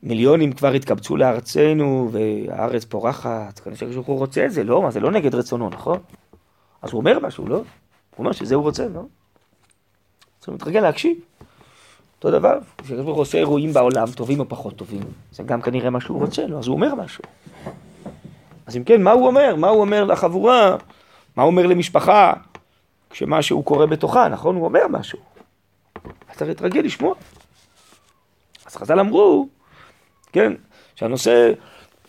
מיליונים 0.04 0.54
כבר 0.54 0.72
התקבצו 0.74 1.18
לארצנו, 1.18 2.10
והארץ 2.12 2.86
פורחת, 2.86 3.60
כנראה 3.60 3.78
שהוא 3.78 4.20
רוצה 4.20 4.46
את 4.46 4.52
זה, 4.52 4.64
לא, 4.64 4.82
מה 4.82 4.92
זה 4.92 5.00
לא 5.00 5.12
נגד 5.12 5.36
רצונו, 5.36 5.70
נכון? 5.70 6.00
אז 6.82 6.92
הוא 6.92 7.00
אומר 7.00 7.20
משהו, 7.20 7.48
לא? 7.48 7.56
הוא 7.56 7.64
אומר 8.20 8.32
שזה 8.32 8.56
הוא 8.56 8.64
רוצה, 8.64 8.88
לא? 8.88 9.02
צריך 10.40 10.54
להתרגל 10.54 10.80
להקשיב. 10.80 11.18
אותו 12.18 12.32
דבר, 12.32 12.58
כשהקדוש 12.78 13.06
ברוך 13.06 13.16
הוא 13.16 13.22
עושה 13.22 13.38
אירועים 13.38 13.74
בעולם, 13.74 14.08
טובים 14.16 14.40
או 14.40 14.50
פחות 14.50 14.76
טובים, 14.76 15.02
זה 15.32 15.44
גם 15.44 15.62
כנראה 15.62 15.90
מה 15.90 16.02
שהוא 16.02 16.20
רוצה, 16.20 16.48
לא? 16.48 16.58
אז 16.58 16.68
הוא 16.68 16.76
אומר 16.76 16.96
משהו. 16.96 17.24
אז 18.66 18.78
אם 18.78 18.84
כן, 18.84 19.02
מה 19.02 19.12
הוא 19.12 19.28
אומר? 19.28 19.56
מה 19.56 19.68
הוא 19.68 19.82
אומר 19.82 20.04
לחבורה? 20.04 20.76
מה 21.36 21.44
הוא 21.44 21.52
אומר 21.52 21.68
למשפחה? 21.68 22.34
כשמשהו 23.10 23.64
קורה 23.64 23.88
בתוכה, 23.88 24.28
נכון? 24.28 24.56
הוא 24.56 24.66
אומר 24.66 24.88
משהו. 24.90 25.20
אז 26.30 26.38
צריך 26.38 26.50
להתרגל 26.50 26.82
לשמוע. 26.82 27.16
אז 28.66 28.76
חז"ל 28.76 29.00
אמרו, 29.00 29.48
כן, 30.32 30.54
שהנושא, 30.96 31.52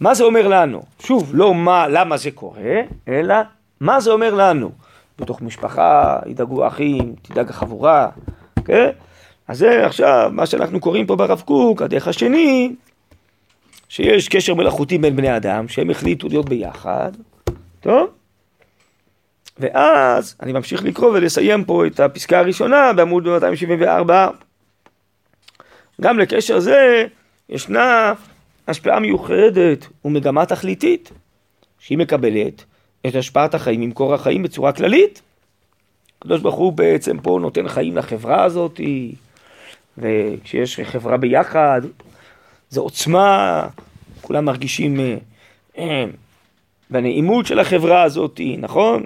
מה 0.00 0.14
זה 0.14 0.24
אומר 0.24 0.48
לנו? 0.48 0.82
שוב, 1.00 1.30
לא 1.34 1.54
מה, 1.54 1.88
למה 1.88 2.16
זה 2.16 2.30
קורה, 2.30 2.80
אלא 3.08 3.34
מה 3.80 4.00
זה 4.00 4.10
אומר 4.10 4.34
לנו. 4.34 4.70
בתוך 5.18 5.42
משפחה 5.42 6.18
ידאגו 6.26 6.66
אחים, 6.66 7.14
תדאג 7.22 7.50
החבורה, 7.50 8.08
כן? 8.64 8.90
אז 9.48 9.58
זה 9.58 9.86
עכשיו 9.86 10.30
מה 10.32 10.46
שאנחנו 10.46 10.80
קוראים 10.80 11.06
פה 11.06 11.16
ברב 11.16 11.40
קוק, 11.40 11.82
הדרך 11.82 12.08
השני, 12.08 12.72
שיש 13.88 14.28
קשר 14.28 14.54
מלאכותי 14.54 14.98
בין 14.98 15.16
בני 15.16 15.36
אדם, 15.36 15.68
שהם 15.68 15.90
החליטו 15.90 16.28
להיות 16.28 16.48
ביחד, 16.48 17.12
טוב? 17.80 18.10
ואז 19.58 20.36
אני 20.42 20.52
ממשיך 20.52 20.84
לקרוא 20.84 21.10
ולסיים 21.10 21.64
פה 21.64 21.86
את 21.86 22.00
הפסקה 22.00 22.38
הראשונה 22.38 22.92
בעמוד 22.92 23.24
274. 23.24 24.28
גם 26.00 26.18
לקשר 26.18 26.60
זה 26.60 27.06
ישנה 27.48 28.12
השפעה 28.68 29.00
מיוחדת 29.00 29.86
ומגמה 30.04 30.46
תכליתית, 30.46 31.12
שהיא 31.78 31.98
מקבלת 31.98 32.64
את 33.06 33.14
השפעת 33.14 33.54
החיים 33.54 33.80
ממקור 33.80 34.14
החיים 34.14 34.42
בצורה 34.42 34.72
כללית. 34.72 35.22
הקדוש 36.18 36.40
ברוך 36.40 36.54
הוא 36.54 36.72
בעצם 36.72 37.18
פה 37.18 37.38
נותן 37.42 37.68
חיים 37.68 37.96
לחברה 37.96 38.44
הזאת, 38.44 38.80
וכשיש 40.00 40.80
חברה 40.80 41.16
ביחד, 41.16 41.82
זו 42.70 42.80
עוצמה, 42.80 43.66
כולם 44.20 44.44
מרגישים 44.44 45.00
אה, 45.00 45.16
אה, 45.78 46.04
בנעימות 46.90 47.46
של 47.46 47.58
החברה 47.58 48.02
הזאת, 48.02 48.40
נכון? 48.58 49.02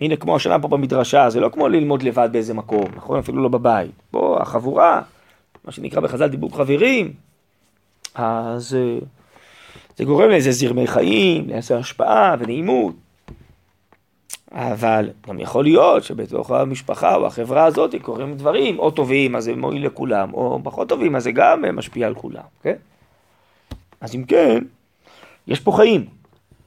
הנה 0.00 0.16
כמו 0.16 0.36
השנה 0.36 0.58
פה 0.58 0.68
במדרשה, 0.68 1.30
זה 1.30 1.40
לא 1.40 1.48
כמו 1.48 1.68
ללמוד 1.68 2.02
לבד 2.02 2.28
באיזה 2.32 2.54
מקום, 2.54 2.86
נכון? 2.96 3.18
אפילו 3.18 3.42
לא 3.42 3.48
בבית. 3.48 3.90
פה 4.10 4.38
החבורה, 4.40 5.02
מה 5.64 5.72
שנקרא 5.72 6.00
בחז"ל 6.00 6.26
דיבור 6.26 6.56
חברים, 6.56 7.12
אז 8.14 8.74
אה, 8.74 8.98
זה 9.96 10.04
גורם 10.04 10.30
לאיזה 10.30 10.52
זרמי 10.52 10.86
חיים, 10.86 11.48
לאיזה 11.48 11.78
השפעה 11.78 12.34
ונעימות. 12.38 12.94
אבל 14.54 15.10
גם 15.28 15.40
יכול 15.40 15.64
להיות 15.64 16.04
שבתוך 16.04 16.50
המשפחה 16.50 17.14
או 17.14 17.26
החברה 17.26 17.64
הזאת 17.64 17.94
קורים 18.02 18.34
דברים, 18.34 18.78
או 18.78 18.90
טובים, 18.90 19.36
אז 19.36 19.44
זה 19.44 19.56
מועיל 19.56 19.86
לכולם, 19.86 20.34
או 20.34 20.60
פחות 20.62 20.88
טובים, 20.88 21.16
אז 21.16 21.22
זה 21.22 21.32
גם 21.32 21.76
משפיע 21.76 22.06
על 22.06 22.14
כולם, 22.14 22.42
כן? 22.62 22.74
אז 24.00 24.14
אם 24.14 24.24
כן, 24.24 24.64
יש 25.46 25.60
פה 25.60 25.72
חיים. 25.72 26.06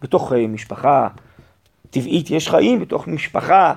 בתוך 0.02 0.34
אה, 0.34 0.48
משפחה 0.48 1.08
טבעית 1.90 2.32
יש 2.32 2.50
חיים, 2.50 2.80
בתוך 2.80 3.08
משפחה 3.08 3.74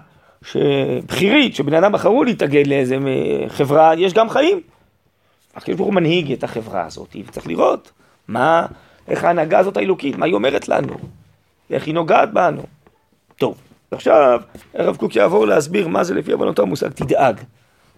בכירית, 1.06 1.54
שבני 1.54 1.78
אדם 1.78 1.92
בחרו 1.92 2.24
להתאגד 2.24 2.66
לאיזה 2.66 2.94
אה, 2.94 3.48
חברה, 3.48 3.94
יש 3.96 4.12
גם 4.12 4.30
חיים. 4.30 4.60
הקדוש 5.54 5.76
ברוך 5.76 5.86
הוא 5.86 5.94
מנהיג 5.94 6.32
את 6.32 6.44
החברה 6.44 6.86
הזאת, 6.86 7.16
וצריך 7.26 7.46
לראות 7.46 7.92
מה, 8.28 8.66
איך 9.08 9.24
ההנהגה 9.24 9.58
הזאת 9.58 9.76
האלוקית, 9.76 10.16
מה 10.16 10.26
היא 10.26 10.34
אומרת 10.34 10.68
לנו, 10.68 10.94
ואיך 11.70 11.86
היא 11.86 11.94
נוגעת 11.94 12.32
בנו. 12.32 12.62
טוב. 13.36 13.69
עכשיו, 13.90 14.40
הרב 14.74 14.96
קוק 14.96 15.16
יעבור 15.16 15.46
להסביר 15.46 15.88
מה 15.88 16.04
זה 16.04 16.14
לפי 16.14 16.32
הבנותו 16.32 16.62
המושג 16.62 16.88
תדאג. 16.88 17.40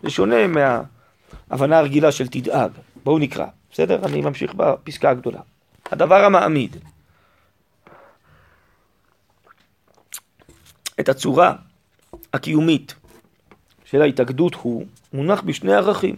זה 0.03 0.11
שונה 0.11 0.47
מההבנה 0.47 1.79
הרגילה 1.79 2.13
של 2.13 2.29
תדאג. 2.29 2.71
בואו 3.05 3.19
נקרא, 3.19 3.47
בסדר? 3.73 4.05
אני 4.05 4.21
ממשיך 4.21 4.55
בפסקה 4.55 5.11
הגדולה. 5.11 5.41
הדבר 5.91 6.25
המעמיד 6.25 6.77
את 11.01 11.09
הצורה 11.09 11.53
הקיומית 12.33 12.95
של 13.85 14.03
ההתאגדות 14.03 14.55
הוא 14.55 14.87
מונח 15.13 15.41
בשני 15.41 15.75
ערכים. 15.75 16.17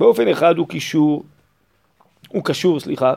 באופן 0.00 0.28
אחד 0.28 0.58
הוא 0.58 0.68
קישור, 0.68 1.24
הוא 2.28 2.44
קשור, 2.44 2.80
סליחה, 2.80 3.14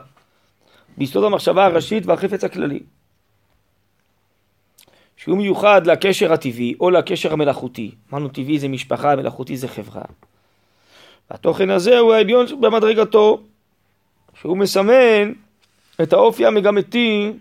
ביסוד 0.98 1.24
המחשבה 1.24 1.64
הראשית 1.64 2.06
והחפץ 2.06 2.44
הכללי. 2.44 2.80
שהוא 5.22 5.36
מיוחד 5.36 5.86
לקשר 5.86 6.32
הטבעי 6.32 6.74
או 6.80 6.90
לקשר 6.90 7.32
המלאכותי. 7.32 7.90
אמרנו 8.12 8.28
טבעי 8.28 8.58
זה 8.58 8.68
משפחה, 8.68 9.16
מלאכותי 9.16 9.56
זה 9.56 9.68
חברה. 9.68 10.02
והתוכן 11.30 11.70
הזה 11.70 11.98
הוא 11.98 12.14
העליון 12.14 12.60
במדרגתו, 12.60 13.42
שהוא 14.34 14.56
מסמן 14.56 15.32
את 16.02 16.12
האופי 16.12 16.46
המגמתי 16.46 17.32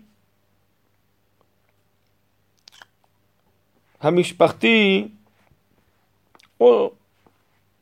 המשפחתי 4.01 5.07
או 6.59 6.91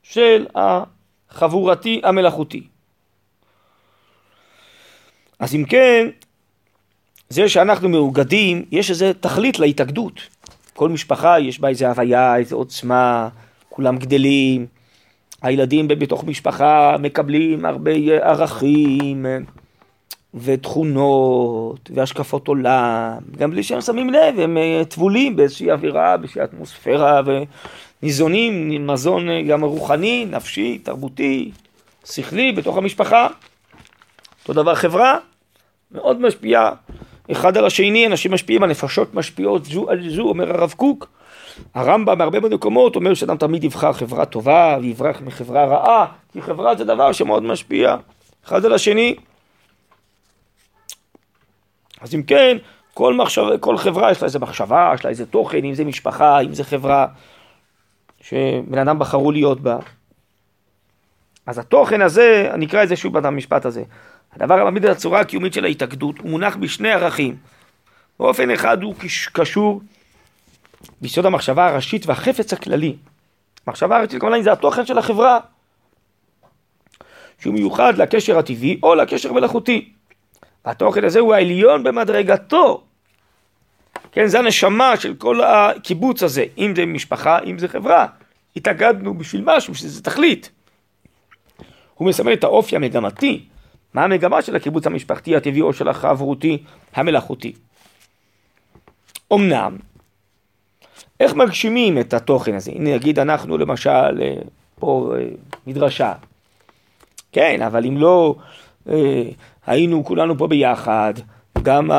של 0.02 0.46
החבורתי 0.54 2.00
המלאכותי. 2.04 2.66
אז 5.38 5.54
אם 5.54 5.64
כן, 5.64 6.08
זה 7.32 7.48
שאנחנו 7.48 7.88
מאוגדים, 7.88 8.64
יש 8.70 8.90
איזה 8.90 9.12
תכלית 9.20 9.58
להתאגדות. 9.58 10.20
כל 10.74 10.88
משפחה 10.88 11.40
יש 11.40 11.60
בה 11.60 11.68
איזה 11.68 11.88
הוויה, 11.88 12.36
איזה 12.36 12.54
עוצמה, 12.54 13.28
כולם 13.68 13.98
גדלים, 13.98 14.66
הילדים 15.42 15.88
בתוך 15.88 16.24
משפחה 16.24 16.96
מקבלים 16.98 17.64
הרבה 17.64 17.90
ערכים 18.22 19.26
ותכונות 20.34 21.90
והשקפות 21.94 22.48
עולם, 22.48 23.18
גם 23.38 23.50
בלי 23.50 23.62
שהם 23.62 23.80
שמים 23.80 24.10
לב, 24.10 24.38
הם 24.38 24.58
אה, 24.58 24.82
טבולים 24.88 25.36
באיזושהי 25.36 25.70
אווירה, 25.70 26.16
באיזושהי 26.16 26.44
אטמוספירה 26.44 27.20
וניזונים 28.02 28.86
מזון 28.86 29.30
אה, 29.30 29.42
גם 29.42 29.64
רוחני, 29.64 30.26
נפשי, 30.30 30.78
תרבותי, 30.78 31.50
שכלי 32.04 32.52
בתוך 32.52 32.76
המשפחה. 32.76 33.28
אותו 34.42 34.62
דבר 34.62 34.74
חברה, 34.74 35.18
מאוד 35.92 36.20
משפיעה 36.20 36.72
אחד 37.32 37.56
על 37.56 37.66
השני, 37.66 38.06
אנשים 38.06 38.32
משפיעים, 38.32 38.62
הנפשות 38.62 39.14
משפיעות 39.14 39.64
זו 39.64 39.90
על 39.90 40.10
זו, 40.10 40.22
אומר 40.22 40.50
הרב 40.50 40.74
קוק. 40.76 41.08
הרמב"ם 41.74 42.18
בהרבה 42.18 42.40
מאוד 42.40 42.54
מקומות 42.54 42.96
אומר 42.96 43.14
שאדם 43.14 43.36
תמיד 43.36 43.64
יבחר 43.64 43.92
חברה 43.92 44.24
טובה 44.24 44.76
ויברח 44.80 45.20
מחברה 45.20 45.64
רעה, 45.64 46.06
כי 46.32 46.42
חברה 46.42 46.76
זה 46.76 46.84
דבר 46.84 47.12
שמאוד 47.12 47.42
משפיע 47.42 47.96
אחד 48.44 48.64
על 48.64 48.72
השני. 48.72 49.14
אז 52.00 52.14
אם 52.14 52.22
כן, 52.22 52.56
כל, 52.94 53.14
מחשב, 53.14 53.42
כל 53.60 53.76
חברה 53.76 54.10
יש 54.10 54.22
לה 54.22 54.26
איזה 54.26 54.38
מחשבה, 54.38 54.92
יש 54.94 55.04
לה 55.04 55.10
איזה 55.10 55.26
תוכן, 55.26 55.64
אם 55.64 55.74
זה 55.74 55.84
משפחה, 55.84 56.40
אם 56.40 56.54
זה 56.54 56.64
חברה 56.64 57.06
שבן 58.20 58.78
אדם 58.78 58.98
בחרו 58.98 59.32
להיות 59.32 59.60
בה. 59.60 59.78
אז 61.50 61.58
התוכן 61.58 62.02
הזה, 62.02 62.50
אני 62.54 62.66
אקרא 62.66 62.82
את 62.82 62.88
זה 62.88 62.96
שוב 62.96 63.18
במשפט 63.18 63.64
הזה. 63.64 63.82
הדבר 64.32 64.60
המעמיד 64.60 64.84
את 64.84 64.96
הצורה 64.96 65.20
הקיומית 65.20 65.52
של 65.52 65.64
ההתאגדות 65.64 66.18
הוא 66.18 66.30
מונח 66.30 66.56
בשני 66.56 66.92
ערכים. 66.92 67.36
באופן 68.20 68.50
אחד 68.50 68.82
הוא 68.82 68.94
קשור 69.32 69.80
ביסוד 71.00 71.26
המחשבה 71.26 71.66
הראשית 71.66 72.06
והחפץ 72.06 72.52
הכללי. 72.52 72.96
מחשבה 73.66 73.96
הראשית 73.96 74.20
כמובן 74.20 74.42
זה 74.42 74.52
התוכן 74.52 74.86
של 74.86 74.98
החברה, 74.98 75.38
שהוא 77.38 77.54
מיוחד 77.54 77.98
לקשר 77.98 78.38
הטבעי 78.38 78.80
או 78.82 78.94
לקשר 78.94 79.32
מלאכותי. 79.32 79.92
והתוכן 80.64 81.04
הזה 81.04 81.20
הוא 81.20 81.34
העליון 81.34 81.82
במדרגתו. 81.82 82.84
כן, 84.12 84.26
זה 84.26 84.38
הנשמה 84.38 84.96
של 84.96 85.14
כל 85.14 85.40
הקיבוץ 85.44 86.22
הזה, 86.22 86.44
אם 86.58 86.72
זה 86.76 86.86
משפחה, 86.86 87.38
אם 87.46 87.58
זה 87.58 87.68
חברה. 87.68 88.06
התאגדנו 88.56 89.14
בשביל 89.14 89.42
משהו, 89.44 89.74
שזה 89.74 90.02
תכלית. 90.02 90.50
הוא 92.00 92.08
מסמל 92.08 92.32
את 92.32 92.44
האופי 92.44 92.76
המגמתי, 92.76 93.44
מה 93.94 94.04
המגמה 94.04 94.42
של 94.42 94.56
הקיבוץ 94.56 94.86
המשפחתי 94.86 95.36
הטבעי 95.36 95.60
או 95.60 95.72
של 95.72 95.88
החברותי 95.88 96.62
המלאכותי. 96.94 97.52
אמנם, 99.32 99.76
איך 101.20 101.34
מגשימים 101.34 101.98
את 101.98 102.14
התוכן 102.14 102.54
הזה? 102.54 102.72
הנה 102.74 102.94
נגיד 102.94 103.18
אנחנו 103.18 103.58
למשל 103.58 103.90
אה, 104.22 104.34
פה 104.78 105.12
אה, 105.16 105.24
מדרשה, 105.66 106.12
כן, 107.32 107.62
אבל 107.62 107.86
אם 107.86 107.96
לא 107.96 108.34
אה, 108.88 109.22
היינו 109.66 110.04
כולנו 110.04 110.38
פה 110.38 110.46
ביחד, 110.46 111.14
גם 111.62 111.90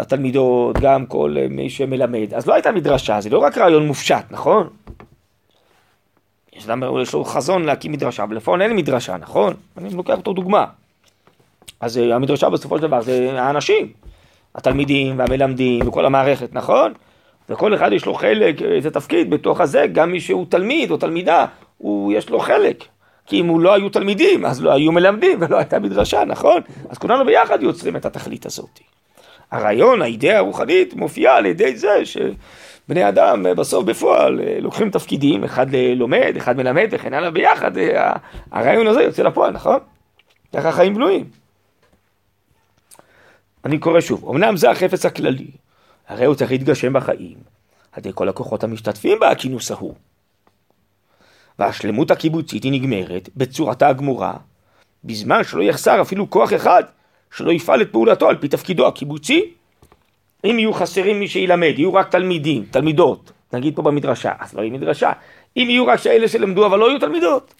התלמידות, 0.00 0.78
גם 0.78 1.06
כל 1.06 1.36
מי 1.50 1.70
שמלמד, 1.70 2.34
אז 2.34 2.46
לא 2.46 2.54
הייתה 2.54 2.72
מדרשה, 2.72 3.20
זה 3.20 3.30
לא 3.30 3.38
רק 3.38 3.58
רעיון 3.58 3.86
מופשט, 3.86 4.24
נכון? 4.30 4.68
יש 6.58 6.64
אדם, 6.64 6.82
יש 7.02 7.12
לו 7.12 7.24
חזון 7.24 7.64
להקים 7.64 7.92
מדרשה, 7.92 8.22
אבל 8.22 8.36
לפעמים 8.36 8.62
אין 8.62 8.76
מדרשה, 8.76 9.16
נכון? 9.16 9.54
אני 9.78 9.94
לוקח 9.94 10.16
אותו 10.16 10.32
דוגמה. 10.32 10.64
אז 11.80 11.98
אה, 11.98 12.14
המדרשה 12.14 12.50
בסופו 12.50 12.76
של 12.76 12.82
דבר 12.82 13.02
זה 13.02 13.42
האנשים, 13.42 13.92
התלמידים 14.54 15.18
והמלמדים 15.18 15.88
וכל 15.88 16.06
המערכת, 16.06 16.48
נכון? 16.52 16.92
וכל 17.48 17.74
אחד 17.74 17.92
יש 17.92 18.06
לו 18.06 18.14
חלק, 18.14 18.62
איזה 18.62 18.90
תפקיד 18.90 19.30
בתוך 19.30 19.60
הזה, 19.60 19.86
גם 19.92 20.12
מי 20.12 20.20
שהוא 20.20 20.46
תלמיד 20.48 20.90
או 20.90 20.96
תלמידה, 20.96 21.46
הוא, 21.78 22.12
יש 22.12 22.30
לו 22.30 22.40
חלק. 22.40 22.84
כי 23.26 23.40
אם 23.40 23.46
הוא 23.46 23.60
לא 23.60 23.74
היו 23.74 23.88
תלמידים, 23.88 24.46
אז 24.46 24.62
לא 24.62 24.72
היו 24.72 24.92
מלמדים 24.92 25.38
ולא 25.40 25.56
הייתה 25.56 25.78
מדרשה, 25.78 26.24
נכון? 26.24 26.60
אז 26.88 26.98
כולנו 26.98 27.24
ביחד 27.24 27.62
יוצרים 27.62 27.96
את 27.96 28.06
התכלית 28.06 28.46
הזאת. 28.46 28.80
הרעיון, 29.50 30.02
האידאה 30.02 30.38
הרוחנית, 30.38 30.94
מופיעה 30.94 31.36
על 31.36 31.46
ידי 31.46 31.76
זה 31.76 32.02
שבני 32.88 33.08
אדם 33.08 33.46
בסוף 33.56 33.84
בפועל 33.84 34.40
לוקחים 34.60 34.90
תפקידים, 34.90 35.44
אחד 35.44 35.66
לומד, 35.96 36.34
אחד 36.36 36.56
מלמד 36.56 36.88
וכן 36.90 37.14
הלאה 37.14 37.30
ביחד, 37.30 37.70
הרעיון 38.52 38.86
הזה 38.86 39.02
יוצא 39.02 39.22
לפועל, 39.22 39.52
נכון? 39.52 39.78
ככה 40.56 40.68
החיים 40.68 40.94
בנויים. 40.94 41.30
אני 43.64 43.78
קורא 43.78 44.00
שוב, 44.00 44.28
אמנם 44.30 44.56
זה 44.56 44.70
החפץ 44.70 45.06
הכללי, 45.06 45.50
הרי 46.08 46.26
הוא 46.26 46.34
צריך 46.34 46.50
להתגשם 46.50 46.92
בחיים, 46.92 47.36
על 47.92 47.98
ידי 47.98 48.10
כל 48.14 48.28
הכוחות 48.28 48.64
המשתתפים 48.64 49.18
בכינוס 49.20 49.70
ההוא. 49.70 49.94
והשלמות 51.58 52.10
הקיבוצית 52.10 52.62
היא 52.62 52.72
נגמרת 52.72 53.28
בצורתה 53.36 53.88
הגמורה, 53.88 54.36
בזמן 55.04 55.44
שלא 55.44 55.62
יחסר 55.62 56.02
אפילו 56.02 56.30
כוח 56.30 56.52
אחד 56.52 56.82
שלא 57.36 57.52
יפעל 57.52 57.82
את 57.82 57.92
פעולתו 57.92 58.28
על 58.28 58.36
פי 58.36 58.48
תפקידו 58.48 58.86
הקיבוצי. 58.86 59.52
אם 60.44 60.58
יהיו 60.58 60.72
חסרים 60.72 61.20
מי 61.20 61.28
שילמד, 61.28 61.72
יהיו 61.76 61.94
רק 61.94 62.10
תלמידים, 62.10 62.64
תלמידות, 62.70 63.32
נגיד 63.52 63.76
פה 63.76 63.82
במדרשה, 63.82 64.32
אז 64.38 64.54
לא 64.54 64.62
יהיה 64.62 64.72
מדרשה. 64.72 65.12
אם 65.56 65.66
יהיו 65.70 65.86
רק 65.86 65.98
שאלה 65.98 66.28
שלמדו 66.28 66.66
אבל 66.66 66.78
לא 66.78 66.90
יהיו 66.90 67.00
תלמידות, 67.00 67.54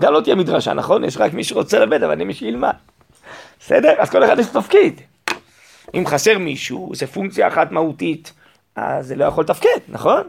גם 0.00 0.12
לא 0.12 0.20
תהיה 0.20 0.36
מדרשה, 0.36 0.72
נכון? 0.72 1.04
יש 1.04 1.16
רק 1.16 1.34
מי 1.34 1.44
שרוצה 1.44 1.78
ללמד, 1.78 2.02
אבל 2.02 2.18
אין 2.18 2.28
מי 2.28 2.34
שילמד. 2.34 2.72
בסדר? 3.60 3.94
אז 3.98 4.10
כל 4.10 4.24
אחד 4.24 4.38
יש 4.38 4.46
תפקיד. 4.46 5.00
אם 5.94 6.06
חסר 6.06 6.38
מישהו, 6.38 6.90
זה 6.94 7.06
פונקציה 7.06 7.48
אחת 7.48 7.72
מהותית, 7.72 8.32
אז 8.76 9.06
זה 9.06 9.16
לא 9.16 9.24
יכול 9.24 9.44
לתפקד, 9.44 9.78
נכון? 9.88 10.22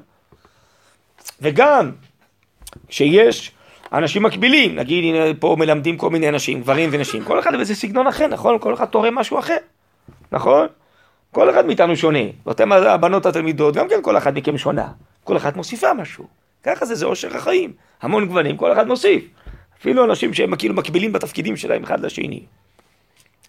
וגם 1.41 1.91
שיש 2.89 3.51
אנשים 3.93 4.23
מקבילים, 4.23 4.75
נגיד 4.75 5.03
הנה 5.03 5.33
פה 5.39 5.55
מלמדים 5.59 5.97
כל 5.97 6.09
מיני 6.09 6.29
אנשים, 6.29 6.61
גברים 6.61 6.89
ונשים, 6.93 7.23
כל 7.23 7.39
אחד 7.39 7.55
באיזה 7.55 7.75
סגנון 7.75 8.07
אחר, 8.07 8.27
נכון? 8.27 8.59
כל 8.59 8.73
אחד 8.73 8.85
תורם 8.85 9.15
משהו 9.15 9.39
אחר, 9.39 9.57
נכון? 10.31 10.67
כל 11.33 11.49
אחד 11.49 11.65
מאיתנו 11.65 11.95
שונה, 11.95 12.19
ואתם 12.45 12.71
הבנות 12.71 13.25
התלמידות, 13.25 13.75
גם 13.75 13.89
כן 13.89 13.99
כל 14.01 14.17
אחד 14.17 14.37
מכם 14.37 14.57
שונה, 14.57 14.87
כל 15.23 15.37
אחד 15.37 15.57
מוסיפה 15.57 15.93
משהו, 15.93 16.27
ככה 16.63 16.85
זה, 16.85 16.95
זה 16.95 17.05
עושר 17.05 17.37
החיים, 17.37 17.73
המון 18.01 18.25
גוונים, 18.25 18.57
כל 18.57 18.71
אחד 18.71 18.87
מוסיף, 18.87 19.23
אפילו 19.79 20.05
אנשים 20.05 20.33
שהם 20.33 20.55
כאילו 20.55 20.73
מקבילים 20.73 21.13
בתפקידים 21.13 21.57
שלהם 21.57 21.83
אחד 21.83 22.05
לשני. 22.05 22.43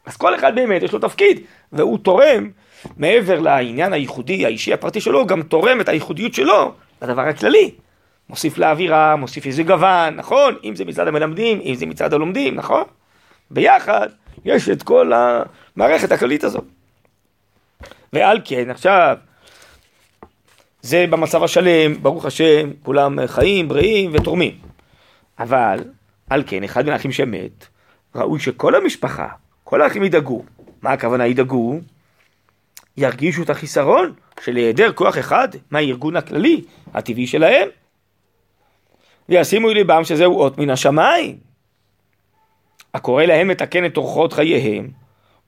אז 0.07 0.17
כל 0.17 0.35
אחד 0.35 0.55
באמת 0.55 0.83
יש 0.83 0.93
לו 0.93 0.99
תפקיד, 0.99 1.41
והוא 1.73 1.99
תורם, 1.99 2.51
מעבר 2.97 3.41
לעניין 3.41 3.93
הייחודי, 3.93 4.45
האישי, 4.45 4.73
הפרטי 4.73 5.01
שלו, 5.01 5.19
הוא 5.19 5.29
גם 5.29 5.43
תורם 5.43 5.81
את 5.81 5.89
הייחודיות 5.89 6.35
שלו 6.35 6.73
לדבר 7.03 7.23
הכללי. 7.23 7.71
מוסיף 8.29 8.59
לאווירה, 8.59 9.17
מוסיף 9.17 9.47
איזה 9.47 9.63
גוון, 9.63 10.15
נכון? 10.15 10.57
אם 10.65 10.77
זה 10.77 10.85
מצד 10.85 11.09
המלמדים, 11.09 11.61
אם 11.65 11.75
זה 11.75 11.87
מצד 11.87 12.15
הלומדים, 12.15 12.55
נכון? 12.55 12.83
ביחד 13.51 14.09
יש 14.45 14.69
את 14.69 14.83
כל 14.83 15.13
המערכת 15.15 16.13
הכללית 16.13 16.45
הזאת. 16.45 16.65
ועל 18.13 18.41
כן, 18.45 18.71
עכשיו, 18.71 19.17
זה 20.83 21.07
במצב 21.11 21.43
השלם, 21.43 22.03
ברוך 22.03 22.25
השם, 22.25 22.71
כולם 22.83 23.27
חיים, 23.27 23.69
בריאים 23.69 24.11
ותורמים. 24.15 24.59
אבל, 25.39 25.85
על 26.31 26.43
כן, 26.47 26.65
אחד 26.65 26.87
מן 26.87 26.93
האחים 26.93 27.13
שמת, 27.13 27.67
ראוי 28.15 28.41
שכל 28.41 28.75
המשפחה, 28.75 29.29
כל 29.65 29.83
האחים 29.83 30.05
ידאגו. 30.05 30.45
מה 30.83 30.93
הכוונה 30.93 31.27
ידאגו? 31.27 31.81
ירגישו 32.97 33.43
את 33.43 33.51
החיסרון 33.51 34.13
של 34.41 34.57
היעדר 34.57 34.93
כוח 34.93 35.19
אחד 35.19 35.49
מהארגון 35.71 36.17
הכללי, 36.17 36.65
הטבעי 36.95 37.27
שלהם, 37.27 37.69
וישימו 39.29 39.69
ליבם 39.69 40.05
שזהו 40.05 40.41
אות 40.41 40.59
מן 40.59 40.71
השמיים. 40.71 41.37
הקורא 42.95 43.25
להם 43.25 43.51
לתקן 43.51 43.85
את 43.87 43.97
אורחות 43.97 44.33
חייהם 44.33 44.89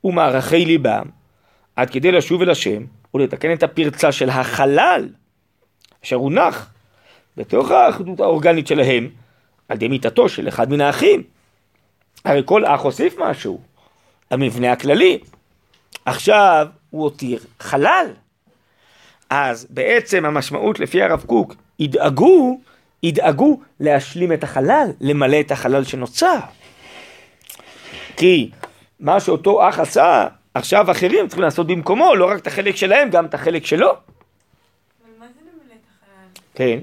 ומערכי 0.04 0.64
ליבם, 0.64 1.04
עד 1.76 1.90
כדי 1.90 2.12
לשוב 2.12 2.42
אל 2.42 2.50
השם 2.50 2.84
ולתקן 3.14 3.52
את 3.52 3.62
הפרצה 3.62 4.12
של 4.12 4.30
החלל, 4.30 5.08
אשר 6.04 6.16
הונח 6.16 6.70
בתוך 7.36 7.70
האחדות 7.70 8.20
האורגנית 8.20 8.66
שלהם, 8.66 9.08
על 9.68 9.76
ידי 9.76 9.88
מיתתו 9.88 10.28
של 10.28 10.48
אחד 10.48 10.70
מן 10.70 10.80
האחים. 10.80 11.22
הרי 12.24 12.42
כל 12.44 12.66
אח 12.66 12.80
הוסיף 12.80 13.18
משהו, 13.18 13.60
המבנה 14.30 14.72
הכללי. 14.72 15.18
עכשיו 16.04 16.66
הוא 16.90 17.02
הותיר 17.02 17.38
חלל. 17.60 18.06
אז 19.30 19.66
בעצם 19.70 20.24
המשמעות 20.24 20.80
לפי 20.80 21.02
הרב 21.02 21.24
קוק, 21.26 21.54
ידאגו 21.78 22.60
ידאגו 23.02 23.60
להשלים 23.80 24.32
את 24.32 24.44
החלל, 24.44 24.88
למלא 25.00 25.40
את 25.40 25.50
החלל 25.50 25.84
שנוצר. 25.84 26.38
כי 28.16 28.50
מה 29.00 29.20
שאותו 29.20 29.68
אח 29.68 29.78
עשה, 29.78 30.26
עכשיו 30.56 30.90
אחרים 30.90 31.28
צריכים 31.28 31.44
לעשות 31.44 31.66
במקומו, 31.66 32.14
לא 32.14 32.30
רק 32.30 32.38
את 32.38 32.46
החלק 32.46 32.76
שלהם, 32.76 33.10
גם 33.10 33.26
את 33.26 33.34
החלק 33.34 33.66
שלו. 33.66 33.88
אבל 33.90 33.96
מה 35.18 35.26
זה 35.26 35.40
למלא 35.40 35.74
את 35.74 35.86
החלל? 35.90 36.44
כן. 36.54 36.78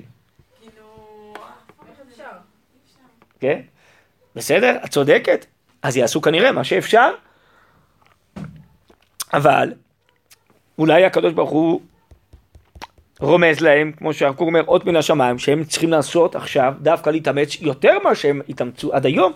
כאילו, 0.61 1.33
אפשר? 2.11 2.23
כן, 3.39 3.61
בסדר, 4.35 4.77
את 4.85 4.89
צודקת. 4.89 5.45
אז 5.81 5.97
יעשו 5.97 6.21
כנראה 6.21 6.51
מה 6.51 6.63
שאפשר, 6.63 7.11
אבל 9.33 9.73
אולי 10.77 11.05
הקדוש 11.05 11.33
ברוך 11.33 11.49
הוא 11.49 11.81
רומז 13.19 13.59
להם, 13.59 13.91
כמו 13.91 14.13
שהרקור 14.13 14.47
אומר, 14.47 14.63
אות 14.67 14.85
מן 14.85 14.95
השמיים, 14.95 15.39
שהם 15.39 15.63
צריכים 15.63 15.89
לעשות 15.89 16.35
עכשיו, 16.35 16.73
דווקא 16.81 17.09
להתאמץ 17.09 17.61
יותר 17.61 17.99
ממה 17.99 18.15
שהם 18.15 18.41
התאמצו 18.49 18.93
עד 18.93 19.05
היום. 19.05 19.33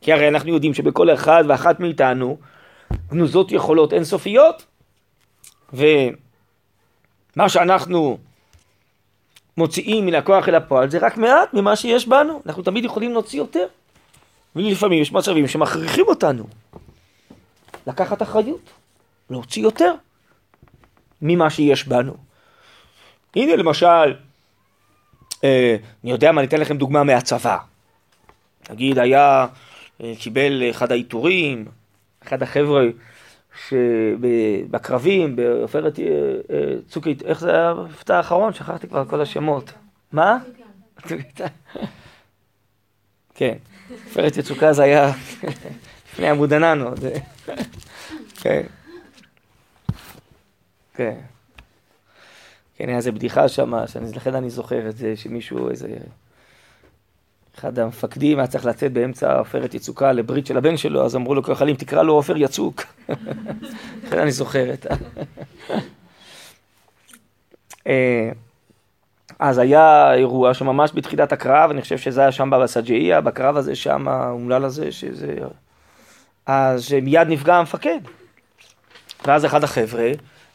כי 0.00 0.12
הרי 0.12 0.28
אנחנו 0.28 0.54
יודעים 0.54 0.74
שבכל 0.74 1.14
אחד 1.14 1.44
ואחת 1.48 1.80
מאיתנו 1.80 2.38
גנוזות 3.10 3.52
יכולות 3.52 3.92
אינסופיות, 3.92 4.66
ומה 5.72 7.48
שאנחנו 7.48 8.18
מוציאים 9.56 10.06
מן 10.06 10.14
הכוח 10.14 10.48
אל 10.48 10.54
הפועל 10.54 10.90
זה 10.90 10.98
רק 10.98 11.16
מעט 11.16 11.54
ממה 11.54 11.76
שיש 11.76 12.08
בנו, 12.08 12.42
אנחנו 12.46 12.62
תמיד 12.62 12.84
יכולים 12.84 13.12
להוציא 13.12 13.38
יותר. 13.38 13.66
ולפעמים 14.56 15.02
יש 15.02 15.12
מצבים 15.12 15.48
שמכריחים 15.48 16.04
אותנו 16.08 16.44
לקחת 17.86 18.22
אחריות, 18.22 18.70
להוציא 19.30 19.62
יותר 19.62 19.94
ממה 21.22 21.50
שיש 21.50 21.88
בנו. 21.88 22.16
הנה 23.36 23.56
למשל, 23.56 24.14
אה, 25.44 25.76
אני 26.04 26.10
יודע 26.10 26.32
מה, 26.32 26.40
אני 26.40 26.48
אתן 26.48 26.60
לכם 26.60 26.76
דוגמה 26.76 27.04
מהצבא. 27.04 27.58
נגיד 28.70 28.98
היה, 28.98 29.46
אה, 30.02 30.12
קיבל 30.18 30.70
אחד 30.70 30.92
העיטורים, 30.92 31.64
אחד 32.22 32.42
החבר'ה 32.42 32.82
שבקרבים, 33.68 35.36
בעופרת 35.36 35.98
אה, 35.98 36.04
צוק 36.88 37.06
איתן, 37.06 37.26
איך 37.26 37.40
זה 37.40 37.50
היה 37.50 37.70
המבטא 37.70 38.12
האחרון? 38.12 38.52
שכחתי 38.52 38.88
כבר 38.88 39.04
כל 39.04 39.20
השמות. 39.20 39.72
מה? 40.12 40.38
כן, 43.34 43.56
עופרת 43.90 44.36
יצוקה 44.36 44.72
זה 44.72 44.82
היה 44.82 45.12
לפני 46.12 46.28
עמוד 46.28 46.52
ענן 46.52 46.80
עוד. 46.80 46.98
כן. 48.42 48.62
כן. 50.94 51.14
כן, 52.76 52.88
היה 52.88 52.96
איזה 52.96 53.12
בדיחה 53.12 53.48
שם, 53.48 53.74
לכן 54.14 54.34
אני 54.34 54.50
זוכר 54.50 54.88
את 54.88 54.96
זה, 54.96 55.16
שמישהו, 55.16 55.70
איזה... 55.70 55.88
אחד 57.58 57.78
המפקדים 57.78 58.38
היה 58.38 58.46
צריך 58.46 58.66
לצאת 58.66 58.92
באמצע 58.92 59.38
עופרת 59.38 59.74
יצוקה 59.74 60.12
לברית 60.12 60.46
של 60.46 60.56
הבן 60.56 60.76
שלו, 60.76 61.04
אז 61.04 61.16
אמרו 61.16 61.34
לו 61.34 61.42
כחלים, 61.42 61.76
תקרא 61.76 62.02
לו 62.02 62.12
עופר 62.12 62.36
יצוק. 62.36 62.82
לכן 64.04 64.18
אני 64.18 64.32
זוכר 64.32 64.72
את 64.72 64.86
ה... 64.86 64.94
אה, 67.86 68.30
אז 69.38 69.58
היה 69.58 70.14
אירוע 70.14 70.54
שממש 70.54 70.90
בתחילת 70.94 71.32
הקרב, 71.32 71.70
אני 71.70 71.82
חושב 71.82 71.98
שזה 71.98 72.20
היה 72.20 72.32
שם 72.32 72.50
בסג'איה, 72.50 73.20
בקרב 73.20 73.56
הזה 73.56 73.74
שם, 73.74 74.08
האומלל 74.08 74.64
הזה, 74.64 74.92
שזה... 74.92 75.36
אז 76.46 76.92
מיד 77.02 77.28
נפגע 77.28 77.56
המפקד. 77.56 77.98
ואז 79.26 79.44
אחד 79.44 79.64
החבר'ה, 79.64 80.10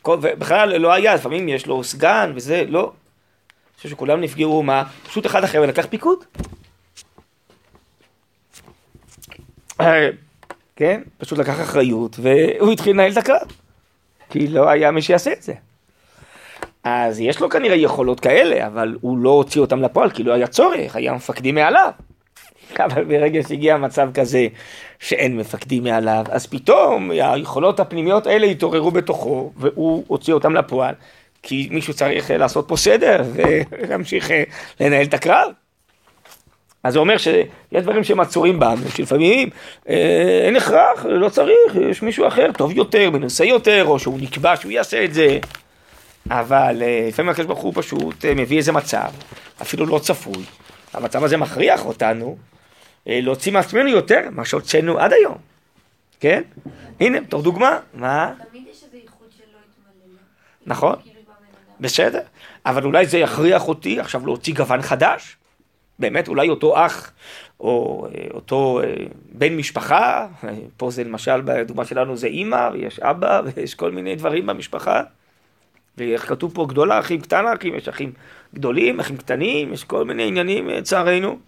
ובכלל 0.07 0.77
לא 0.77 0.93
היה, 0.93 1.15
לפעמים 1.15 1.49
יש 1.49 1.67
לו 1.67 1.83
סגן 1.83 2.31
וזה, 2.35 2.63
לא. 2.67 2.81
אני 2.81 3.77
חושב 3.77 3.89
שכולם 3.89 4.21
נפגעו, 4.21 4.63
מה? 4.63 4.83
פשוט 5.07 5.25
אחד 5.25 5.43
החבר'ה 5.43 5.65
לקח 5.65 5.85
פיקוד. 5.85 6.23
אה, 6.39 6.45
כן? 10.75 11.01
פשוט 11.17 11.39
לקח 11.39 11.61
אחריות, 11.61 12.19
והוא 12.19 12.71
התחיל 12.71 12.93
לנהל 12.93 13.11
את 13.11 13.17
הקרב. 13.17 13.51
כי 14.29 14.47
לא 14.47 14.69
היה 14.69 14.91
מי 14.91 15.01
שיעשה 15.01 15.31
את 15.31 15.41
זה. 15.41 15.53
אז 16.83 17.19
יש 17.19 17.39
לו 17.39 17.49
כנראה 17.49 17.75
יכולות 17.75 18.19
כאלה, 18.19 18.67
אבל 18.67 18.97
הוא 19.01 19.17
לא 19.17 19.29
הוציא 19.29 19.61
אותם 19.61 19.81
לפועל, 19.81 20.09
כי 20.09 20.23
לא 20.23 20.33
היה 20.33 20.47
צורך, 20.47 20.95
היה 20.95 21.13
מפקדים 21.13 21.55
מעליו. 21.55 21.91
אבל 22.79 23.03
ברגע 23.03 23.43
שהגיע 23.47 23.77
מצב 23.77 24.09
כזה 24.13 24.47
שאין 24.99 25.37
מפקדים 25.37 25.83
מעליו, 25.83 26.25
אז 26.29 26.47
פתאום 26.47 27.11
היכולות 27.11 27.79
הפנימיות 27.79 28.27
האלה 28.27 28.47
התעוררו 28.47 28.91
בתוכו, 28.91 29.51
והוא 29.57 30.03
הוציא 30.07 30.33
אותם 30.33 30.55
לפועל, 30.55 30.95
כי 31.43 31.67
מישהו 31.71 31.93
צריך 31.93 32.31
לעשות 32.31 32.67
פה 32.67 32.77
סדר 32.77 33.23
ולהמשיך 33.33 34.29
לנהל 34.79 35.05
את 35.05 35.13
הקרב. 35.13 35.51
אז 36.85 36.93
זה 36.93 36.99
אומר 36.99 37.17
שיש 37.17 37.83
דברים 37.83 38.03
שהם 38.03 38.19
עצורים 38.19 38.59
בנו, 38.59 38.89
שלפעמים 38.95 39.49
אה, 39.89 40.41
אין 40.45 40.55
הכרח, 40.55 41.05
לא 41.05 41.29
צריך, 41.29 41.75
יש 41.89 42.01
מישהו 42.01 42.27
אחר 42.27 42.51
טוב 42.57 42.71
יותר, 42.71 43.09
מנוסה 43.09 43.45
יותר, 43.45 43.85
או 43.85 43.99
שהוא 43.99 44.19
נקבע 44.21 44.55
שהוא 44.55 44.71
יעשה 44.71 45.05
את 45.05 45.13
זה. 45.13 45.39
אבל 46.29 46.81
אה, 46.81 47.05
לפעמים 47.07 47.29
הקדוש 47.29 47.45
ברוך 47.45 47.59
הוא 47.59 47.73
פשוט 47.75 48.25
אה, 48.25 48.33
מביא 48.35 48.57
איזה 48.57 48.71
מצב, 48.71 49.09
אפילו 49.61 49.85
לא 49.85 49.99
צפוי. 49.99 50.43
המצב 50.93 51.23
הזה 51.23 51.37
מכריח 51.37 51.85
אותנו 51.85 52.37
אה, 53.07 53.19
להוציא 53.21 53.51
מעצמנו 53.51 53.89
יותר 53.89 54.29
ממה 54.31 54.45
שהוצאנו 54.45 54.99
עד 54.99 55.13
היום, 55.13 55.37
כן? 56.19 56.43
הנה, 56.99 57.21
בתור 57.21 57.41
דוגמה, 57.41 57.79
מה? 57.93 58.33
תמיד 58.49 58.63
יש 58.71 58.83
איזה 58.85 58.97
ייחוד 58.97 59.27
שלא 59.37 59.43
התמלא. 59.45 60.19
נכון, 60.65 60.95
כאילו. 61.03 61.19
בסדר, 61.79 62.21
אבל 62.65 62.83
אולי 62.83 63.05
זה 63.05 63.17
יכריח 63.17 63.67
אותי 63.67 63.99
עכשיו 63.99 64.25
להוציא 64.25 64.53
גוון 64.53 64.81
חדש. 64.81 65.37
באמת, 65.99 66.27
אולי 66.27 66.49
אותו 66.49 66.85
אח, 66.85 67.11
או 67.59 68.07
אה, 68.07 68.27
אותו 68.33 68.81
אה, 68.83 68.93
בן 69.31 69.57
משפחה, 69.57 70.27
אה, 70.43 70.53
פה 70.77 70.91
זה 70.91 71.03
למשל, 71.03 71.41
בדוגמה 71.41 71.85
שלנו 71.85 72.17
זה 72.17 72.27
אימא, 72.27 72.69
ויש 72.73 72.99
אבא, 72.99 73.41
ויש 73.45 73.75
כל 73.75 73.91
מיני 73.91 74.15
דברים 74.15 74.45
במשפחה. 74.45 75.03
ואיך 75.97 76.29
כתוב 76.29 76.51
פה 76.53 76.65
גדולה, 76.69 76.99
אחים 76.99 77.21
קטנה, 77.21 77.53
אחים, 77.53 77.75
יש 77.75 77.87
אחים 77.87 78.11
גדולים, 78.53 78.99
אחים 78.99 79.17
קטנים, 79.17 79.73
יש 79.73 79.83
כל 79.83 80.05
מיני 80.05 80.27
עניינים 80.27 80.67
לצערנו. 80.67 81.39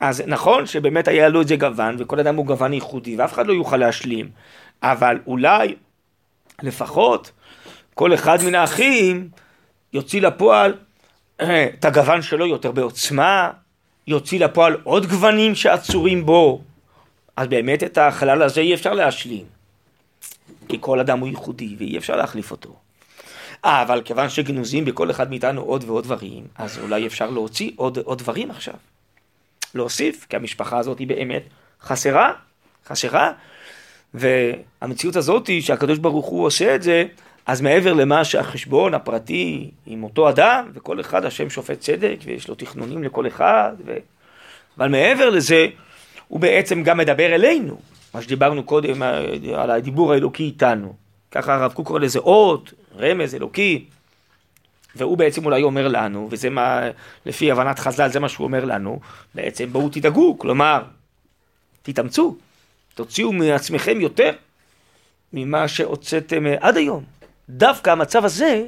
אז 0.00 0.22
נכון 0.26 0.66
שבאמת 0.66 1.08
היה 1.08 1.28
לו 1.28 1.42
את 1.42 1.48
זה 1.48 1.56
גוון, 1.56 1.96
וכל 1.98 2.20
אדם 2.20 2.36
הוא 2.36 2.46
גוון 2.46 2.72
ייחודי, 2.72 3.16
ואף 3.16 3.32
אחד 3.32 3.46
לא 3.46 3.52
יוכל 3.52 3.76
להשלים, 3.76 4.30
אבל 4.82 5.18
אולי 5.26 5.74
לפחות 6.62 7.32
כל 7.94 8.14
אחד 8.14 8.38
מן 8.46 8.54
האחים 8.54 9.28
יוציא 9.92 10.20
לפועל 10.20 10.74
את 11.42 11.84
הגוון 11.84 12.22
שלו 12.22 12.46
יותר 12.46 12.72
בעוצמה, 12.72 13.50
יוציא 14.06 14.40
לפועל 14.40 14.76
עוד 14.84 15.06
גוונים 15.06 15.54
שעצורים 15.54 16.26
בו, 16.26 16.62
אז 17.36 17.48
באמת 17.48 17.82
את 17.82 17.98
החלל 17.98 18.42
הזה 18.42 18.60
אי 18.60 18.74
אפשר 18.74 18.94
להשלים. 18.94 19.44
כי 20.68 20.78
כל 20.80 21.00
אדם 21.00 21.18
הוא 21.18 21.28
ייחודי 21.28 21.76
ואי 21.78 21.98
אפשר 21.98 22.16
להחליף 22.16 22.50
אותו. 22.50 22.76
אה, 23.64 23.82
אבל 23.82 24.02
כיוון 24.04 24.28
שגנוזים 24.28 24.84
בכל 24.84 25.10
אחד 25.10 25.30
מאיתנו 25.30 25.62
עוד 25.62 25.84
ועוד 25.84 26.04
דברים, 26.04 26.46
אז 26.56 26.78
אולי 26.78 27.06
אפשר 27.06 27.30
להוציא 27.30 27.70
עוד, 27.76 27.98
עוד 27.98 28.18
דברים 28.18 28.50
עכשיו. 28.50 28.74
להוסיף, 29.74 30.26
כי 30.28 30.36
המשפחה 30.36 30.78
הזאת 30.78 30.98
היא 30.98 31.06
באמת 31.06 31.42
חסרה, 31.82 32.32
חסרה, 32.86 33.32
והמציאות 34.14 35.16
הזאת 35.16 35.50
שהקדוש 35.60 35.98
ברוך 35.98 36.26
הוא 36.26 36.46
עושה 36.46 36.74
את 36.74 36.82
זה, 36.82 37.04
אז 37.48 37.60
מעבר 37.60 37.92
למה 37.92 38.24
שהחשבון 38.24 38.94
הפרטי 38.94 39.70
עם 39.86 40.02
אותו 40.02 40.28
אדם, 40.28 40.70
וכל 40.74 41.00
אחד 41.00 41.24
השם 41.24 41.50
שופט 41.50 41.80
צדק, 41.80 42.16
ויש 42.24 42.48
לו 42.48 42.54
תכנונים 42.54 43.04
לכל 43.04 43.26
אחד, 43.26 43.72
ו... 43.86 43.96
אבל 44.78 44.88
מעבר 44.88 45.30
לזה, 45.30 45.66
הוא 46.28 46.40
בעצם 46.40 46.82
גם 46.82 46.98
מדבר 46.98 47.34
אלינו, 47.34 47.78
מה 48.14 48.22
שדיברנו 48.22 48.62
קודם 48.62 49.02
על 49.54 49.70
הדיבור 49.70 50.12
האלוקי 50.12 50.42
איתנו. 50.42 50.94
ככה 51.30 51.54
הרב 51.54 51.72
קוק 51.72 51.86
קורא 51.86 52.00
לזה 52.00 52.18
אות, 52.18 52.72
רמז 52.98 53.34
אלוקי, 53.34 53.84
והוא 54.96 55.18
בעצם 55.18 55.44
אולי 55.44 55.62
אומר 55.62 55.88
לנו, 55.88 56.28
וזה 56.30 56.50
מה, 56.50 56.80
לפי 57.26 57.50
הבנת 57.50 57.78
חז"ל, 57.78 58.08
זה 58.08 58.20
מה 58.20 58.28
שהוא 58.28 58.44
אומר 58.44 58.64
לנו, 58.64 59.00
בעצם 59.34 59.72
בואו 59.72 59.88
תדאגו, 59.88 60.38
כלומר, 60.38 60.82
תתאמצו, 61.82 62.36
תוציאו 62.94 63.32
מעצמכם 63.32 64.00
יותר 64.00 64.30
ממה 65.32 65.68
שהוצאתם 65.68 66.44
עד 66.60 66.76
היום. 66.76 67.17
דווקא 67.48 67.90
המצב 67.90 68.24
הזה 68.24 68.64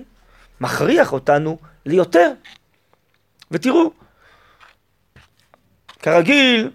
מכריח 0.60 1.12
אותנו 1.12 1.58
ליותר. 1.86 2.32
ותראו, 3.50 3.90
כרגיל, 5.98 6.70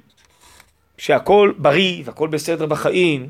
שהכל 0.97 1.53
בריא 1.57 2.03
והכל 2.05 2.27
בסדר 2.27 2.65
בחיים, 2.65 3.29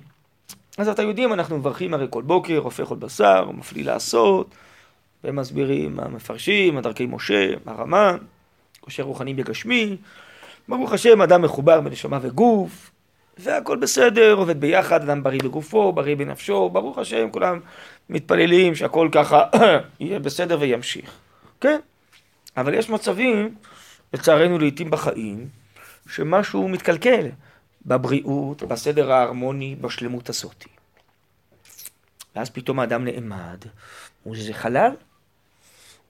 אז 0.77 0.89
אתם 0.89 1.07
יודעים, 1.07 1.33
אנחנו 1.33 1.57
מברכים 1.57 1.93
הרי 1.93 2.07
כל 2.09 2.21
בוקר, 2.21 2.57
הופך 2.57 2.87
עוד 2.87 2.99
בשר, 2.99 3.51
מפליא 3.51 3.85
לעשות, 3.85 4.55
ומסבירים 5.23 5.99
המפרשים, 5.99 6.77
הדרכי 6.77 7.05
משה, 7.05 7.53
הרמ"ן, 7.65 8.17
קושר 8.79 9.03
רוחני 9.03 9.33
בגשמי, 9.33 9.97
ברוך 10.67 10.93
השם, 10.93 11.21
אדם 11.21 11.41
מחובר 11.41 11.81
בנשמה 11.81 12.19
וגוף, 12.21 12.91
והכל 13.37 13.77
בסדר, 13.77 14.33
עובד 14.33 14.59
ביחד, 14.61 15.01
אדם 15.01 15.23
בריא 15.23 15.39
בגופו, 15.43 15.91
בריא 15.91 16.15
בנפשו, 16.15 16.69
ברוך 16.69 16.97
השם, 16.97 17.29
כולם 17.31 17.59
מתפללים 18.09 18.75
שהכל 18.75 19.09
ככה 19.11 19.43
יהיה 19.99 20.19
בסדר 20.19 20.57
וימשיך, 20.59 21.11
כן? 21.61 21.79
אבל 22.57 22.73
יש 22.73 22.89
מצבים, 22.89 23.55
לצערנו 24.13 24.59
לעיתים 24.59 24.91
בחיים, 24.91 25.47
שמשהו 26.09 26.67
מתקלקל 26.67 27.27
בבריאות, 27.85 28.63
בסדר 28.63 29.11
ההרמוני, 29.11 29.75
בשלמות 29.81 30.29
הזאתי. 30.29 30.69
ואז 32.35 32.49
פתאום 32.49 32.79
האדם 32.79 33.05
נעמד, 33.05 33.65
מול 34.25 34.37
איזה 34.37 34.53
חלל 34.53 34.91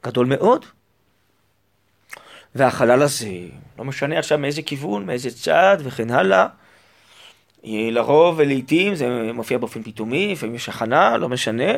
גדול 0.06 0.26
מאוד. 0.26 0.66
והחלל 2.56 3.02
הזה, 3.02 3.30
לא 3.78 3.84
משנה 3.86 4.20
עכשיו 4.20 4.38
מאיזה 4.38 4.62
כיוון, 4.62 5.06
מאיזה 5.06 5.32
צד 5.32 5.78
וכן 5.84 6.12
הלאה, 6.12 6.48
לרוב 7.66 8.36
ולעיתים 8.38 8.96
זה 8.96 9.32
מופיע 9.34 9.58
באופן 9.58 9.84
פתאומי, 9.84 10.32
לפעמים 10.32 10.56
יש 10.56 10.70
הכנה, 10.70 11.18
לא 11.18 11.30
משנה. 11.30 11.72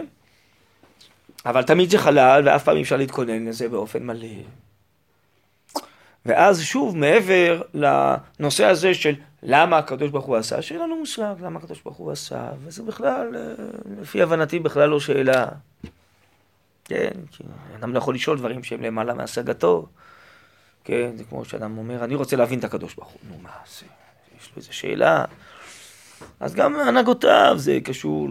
אבל 1.45 1.63
תמיד 1.63 1.89
זה 1.89 1.97
חלל, 1.97 2.41
ואף 2.45 2.63
פעם 2.63 2.77
אי 2.77 2.81
אפשר 2.81 2.97
להתכונן 2.97 3.45
לזה 3.45 3.69
באופן 3.69 4.03
מלא. 4.03 4.27
ואז 6.25 6.61
שוב, 6.61 6.97
מעבר 6.97 7.61
לנושא 7.73 8.65
הזה 8.65 8.93
של 8.93 9.15
למה 9.43 9.77
הקדוש 9.77 10.11
ברוך 10.11 10.25
הוא 10.25 10.35
עשה, 10.35 10.61
שאין 10.61 10.79
לנו 10.79 10.95
מושג 10.95 11.35
למה 11.41 11.59
הקדוש 11.59 11.81
ברוך 11.81 11.97
הוא 11.97 12.11
עשה, 12.11 12.49
וזה 12.63 12.83
בכלל, 12.83 13.35
אה, 13.35 13.41
לפי 14.01 14.21
הבנתי, 14.21 14.59
בכלל 14.59 14.89
לא 14.89 14.99
שאלה. 14.99 15.45
כן, 16.85 17.11
כי 17.31 17.43
אדם 17.79 17.93
לא 17.93 17.97
יכול 17.97 18.15
לשאול 18.15 18.37
דברים 18.37 18.63
שהם 18.63 18.81
למעלה 18.81 19.13
מהשגתו. 19.13 19.87
כן, 20.83 21.11
זה 21.17 21.23
כמו 21.23 21.45
שאדם 21.45 21.77
אומר, 21.77 22.03
אני 22.03 22.15
רוצה 22.15 22.35
להבין 22.35 22.59
את 22.59 22.63
הקדוש 22.63 22.95
ברוך 22.95 23.09
הוא. 23.09 23.19
נו, 23.29 23.37
מה 23.43 23.49
זה? 23.79 23.85
יש 24.39 24.47
לו 24.47 24.57
איזו 24.57 24.73
שאלה. 24.73 25.25
אז 26.39 26.55
גם 26.55 26.75
הנהגותיו 26.75 27.55
זה 27.57 27.79
קשור 27.83 28.29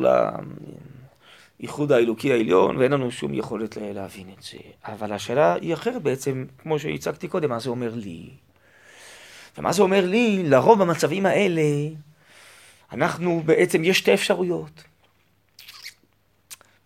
לייחוד 1.60 1.92
האלוקי 1.92 2.32
העליון, 2.32 2.76
ואין 2.76 2.92
לנו 2.92 3.10
שום 3.10 3.34
יכולת 3.34 3.76
להבין 3.76 4.26
את 4.38 4.42
זה. 4.42 4.58
אבל 4.84 5.12
השאלה 5.12 5.54
היא 5.54 5.74
אחרת 5.74 6.02
בעצם, 6.02 6.44
כמו 6.58 6.78
שהצגתי 6.78 7.28
קודם, 7.28 7.50
מה 7.50 7.58
זה 7.58 7.70
אומר 7.70 7.94
לי? 7.94 8.30
ומה 9.58 9.72
זה 9.72 9.82
אומר 9.82 10.06
לי? 10.06 10.42
לרוב 10.44 10.82
במצבים 10.82 11.26
האלה, 11.26 11.62
אנחנו 12.92 13.42
בעצם, 13.44 13.84
יש 13.84 13.98
שתי 13.98 14.14
אפשרויות. 14.14 14.84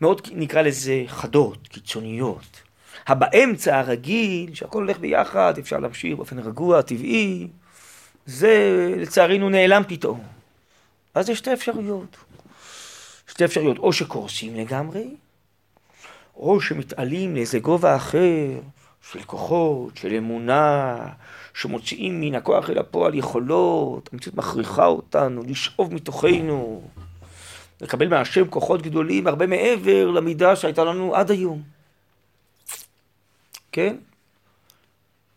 מאוד 0.01 0.29
נקרא 0.33 0.63
לזה 0.63 1.05
חדות, 1.07 1.69
קיצוניות. 1.69 2.63
הבאמצע 3.07 3.79
הרגיל, 3.79 4.55
שהכל 4.55 4.79
הולך 4.83 4.99
ביחד, 4.99 5.59
אפשר 5.59 5.79
להמשיך 5.79 6.17
באופן 6.17 6.39
רגוע, 6.39 6.83
טבעי, 6.83 7.49
זה 8.27 8.95
לצערנו 8.97 9.51
נעלם 9.51 9.83
פתאום. 9.89 10.40
אז 11.15 11.29
יש 11.29 11.39
שתי 11.39 11.53
אפשרויות. 11.53 12.17
שתי 13.29 13.45
אפשרויות, 13.45 13.79
או 13.79 13.93
שקורסים 13.93 14.57
לגמרי, 14.57 15.15
או 16.37 16.61
שמתעלים 16.61 17.35
לאיזה 17.35 17.59
גובה 17.59 17.97
אחר 17.97 18.61
של 19.11 19.23
כוחות, 19.23 19.97
של 19.97 20.15
אמונה, 20.15 20.97
שמוציאים 21.55 22.21
מן 22.21 22.35
הכוח 22.35 22.71
אל 22.71 22.79
הפועל 22.79 23.15
יכולות, 23.15 24.09
המציאות 24.13 24.37
מכריחה 24.37 24.87
אותנו 24.87 25.43
לשאוב 25.47 25.95
מתוכנו, 25.95 26.83
לקבל 27.81 28.09
מהשם 28.09 28.49
כוחות 28.49 28.83
גדולים 28.83 29.27
הרבה 29.27 29.47
מעבר 29.47 30.11
למידה 30.11 30.57
שהייתה 30.57 30.85
לנו 30.85 31.15
עד 31.15 31.31
היום. 31.31 31.63
כן? 33.73 33.97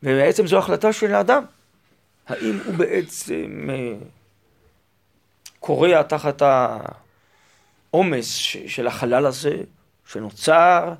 ובעצם 0.04 0.48
זו 0.48 0.58
החלטה 0.58 0.94
של 0.94 1.14
האדם. 1.14 1.44
האם 2.28 2.60
הוא 2.66 2.74
בעצם 2.74 3.70
אה, 3.70 3.94
כורע 5.66 6.04
תחת 6.04 6.42
העומס 7.92 8.36
של 8.68 8.88
החלל 8.88 9.26
הזה 9.26 9.58
שנוצר, 10.06 10.94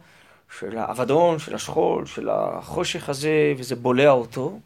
של 0.60 0.78
האבדון, 0.78 1.40
של 1.40 1.56
השכול, 1.56 2.06
של 2.06 2.30
החושך 2.30 3.10
הזה, 3.10 3.54
וזה 3.58 3.76
בולע 3.76 4.10
אותו, 4.12 4.60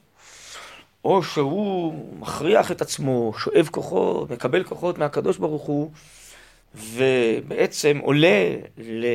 או 1.06 1.24
שהוא 1.24 2.20
מכריח 2.20 2.72
את 2.72 2.82
עצמו, 2.82 3.34
שואב 3.38 3.68
כוחות, 3.72 4.32
מקבל 4.32 4.64
כוחות 4.64 4.98
מהקדוש 4.98 5.38
ברוך 5.38 5.64
הוא, 5.64 5.92
ובעצם 6.76 7.98
עולה 8.02 8.56
ל... 8.78 9.06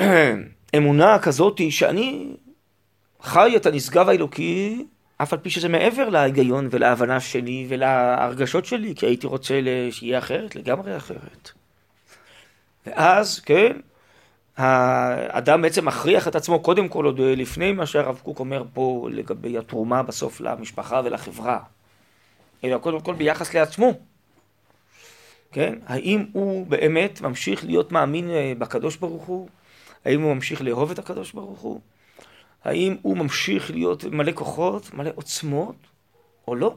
אמונה 0.76 1.18
כזאת 1.18 1.60
שאני 1.70 2.36
חי 3.22 3.56
את 3.56 3.66
הנשגב 3.66 4.08
האלוקי, 4.08 4.86
אף 5.22 5.32
על 5.32 5.38
פי 5.38 5.50
שזה 5.50 5.68
מעבר 5.68 6.08
להיגיון 6.08 6.68
ולהבנה 6.70 7.20
שלי 7.20 7.66
ולהרגשות 7.68 8.66
שלי, 8.66 8.94
כי 8.96 9.06
הייתי 9.06 9.26
רוצה 9.26 9.60
שיהיה 9.90 10.18
אחרת, 10.18 10.56
לגמרי 10.56 10.96
אחרת. 10.96 11.50
ואז, 12.86 13.40
כן, 13.40 13.76
האדם 14.56 15.62
בעצם 15.62 15.84
מכריח 15.84 16.28
את 16.28 16.36
עצמו 16.36 16.60
קודם 16.60 16.88
כל 16.88 17.04
עוד 17.04 17.20
לפני 17.20 17.72
מה 17.72 17.86
שהרב 17.86 18.20
קוק 18.22 18.38
אומר 18.38 18.64
פה 18.72 19.08
לגבי 19.12 19.58
התרומה 19.58 20.02
בסוף 20.02 20.40
למשפחה 20.40 21.00
ולחברה. 21.04 21.58
אלא 22.64 22.78
קודם 22.78 23.00
כל 23.00 23.14
ביחס 23.14 23.54
לעצמו. 23.54 23.92
כן? 25.52 25.78
האם 25.86 26.24
הוא 26.32 26.66
באמת 26.66 27.20
ממשיך 27.20 27.64
להיות 27.64 27.92
מאמין 27.92 28.30
אה, 28.30 28.52
בקדוש 28.58 28.96
ברוך 28.96 29.24
הוא? 29.24 29.48
האם 30.04 30.20
הוא 30.20 30.34
ממשיך 30.34 30.62
לאהוב 30.62 30.90
את 30.90 30.98
הקדוש 30.98 31.32
ברוך 31.32 31.60
הוא? 31.60 31.80
האם 32.64 32.96
הוא 33.02 33.16
ממשיך 33.16 33.70
להיות 33.70 34.04
מלא 34.04 34.32
כוחות, 34.34 34.94
מלא 34.94 35.10
עוצמות, 35.14 35.76
או 36.48 36.54
לא? 36.54 36.76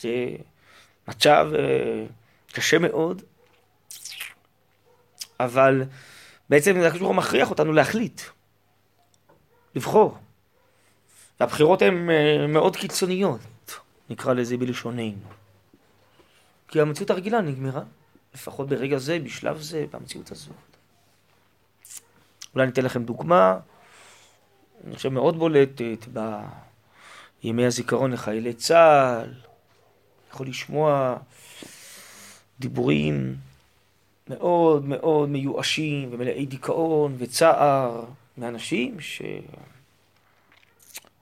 זה 0.00 0.28
מצב 1.08 1.50
אה, 1.58 2.04
קשה 2.52 2.78
מאוד, 2.78 3.22
אבל 5.40 5.82
בעצם 6.48 6.76
הקדוש 6.76 6.98
ברוך 6.98 7.08
הוא 7.08 7.16
מכריח 7.16 7.50
אותנו 7.50 7.72
להחליט, 7.72 8.20
לבחור. 9.74 10.18
והבחירות 11.40 11.82
הן 11.82 12.10
אה, 12.10 12.46
מאוד 12.46 12.76
קיצוניות, 12.76 13.40
נקרא 14.10 14.32
לזה 14.32 14.56
בלשוננו. 14.56 15.28
כי 16.68 16.80
המציאות 16.80 17.10
הרגילה 17.10 17.40
נגמרה, 17.40 17.82
לפחות 18.34 18.68
ברגע 18.68 18.98
זה, 18.98 19.18
בשלב 19.18 19.60
זה, 19.60 19.84
במציאות 19.90 20.30
הזאת. 20.30 20.54
אולי 22.54 22.64
אני 22.64 22.72
אתן 22.72 22.84
לכם 22.84 23.04
דוגמה, 23.04 23.58
אני 24.86 24.96
חושב 24.96 25.08
מאוד 25.08 25.36
בולטת, 25.36 26.06
בימי 27.42 27.66
הזיכרון 27.66 28.12
לחיילי 28.12 28.52
צה"ל, 28.52 29.34
יכול 30.30 30.46
לשמוע 30.46 31.16
דיבורים 32.60 33.36
מאוד 34.28 34.84
מאוד 34.84 35.28
מיואשים 35.28 36.08
ומלאי 36.12 36.46
דיכאון 36.46 37.16
וצער 37.18 38.04
מאנשים 38.38 38.96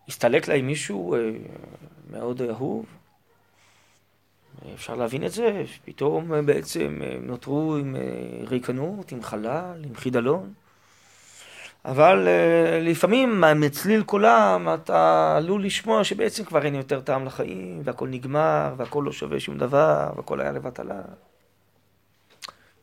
שהסתלק 0.08 0.48
להם 0.48 0.66
מישהו 0.66 1.14
אה, 1.14 1.30
מאוד 2.10 2.42
אהוב. 2.42 2.86
אפשר 4.74 4.94
להבין 4.94 5.26
את 5.26 5.32
זה, 5.32 5.64
פתאום 5.84 6.46
בעצם 6.46 7.00
נותרו 7.22 7.76
עם 7.76 7.96
אה, 7.96 8.00
ריקנות, 8.46 9.12
עם 9.12 9.22
חלל, 9.22 9.82
עם 9.84 9.94
חידלון. 9.94 10.52
אבל 11.84 12.28
uh, 12.28 12.84
לפעמים 12.84 13.44
מצליל 13.56 14.02
קולם 14.02 14.68
אתה 14.74 15.34
עלול 15.36 15.64
לשמוע 15.64 16.04
שבעצם 16.04 16.44
כבר 16.44 16.64
אין 16.64 16.74
יותר 16.74 17.00
טעם 17.00 17.24
לחיים, 17.24 17.80
והכל 17.84 18.08
נגמר, 18.08 18.74
והכל 18.76 19.02
לא 19.06 19.12
שווה 19.12 19.40
שום 19.40 19.58
דבר, 19.58 20.10
והכל 20.16 20.40
היה 20.40 20.52
לבטלה. 20.52 21.00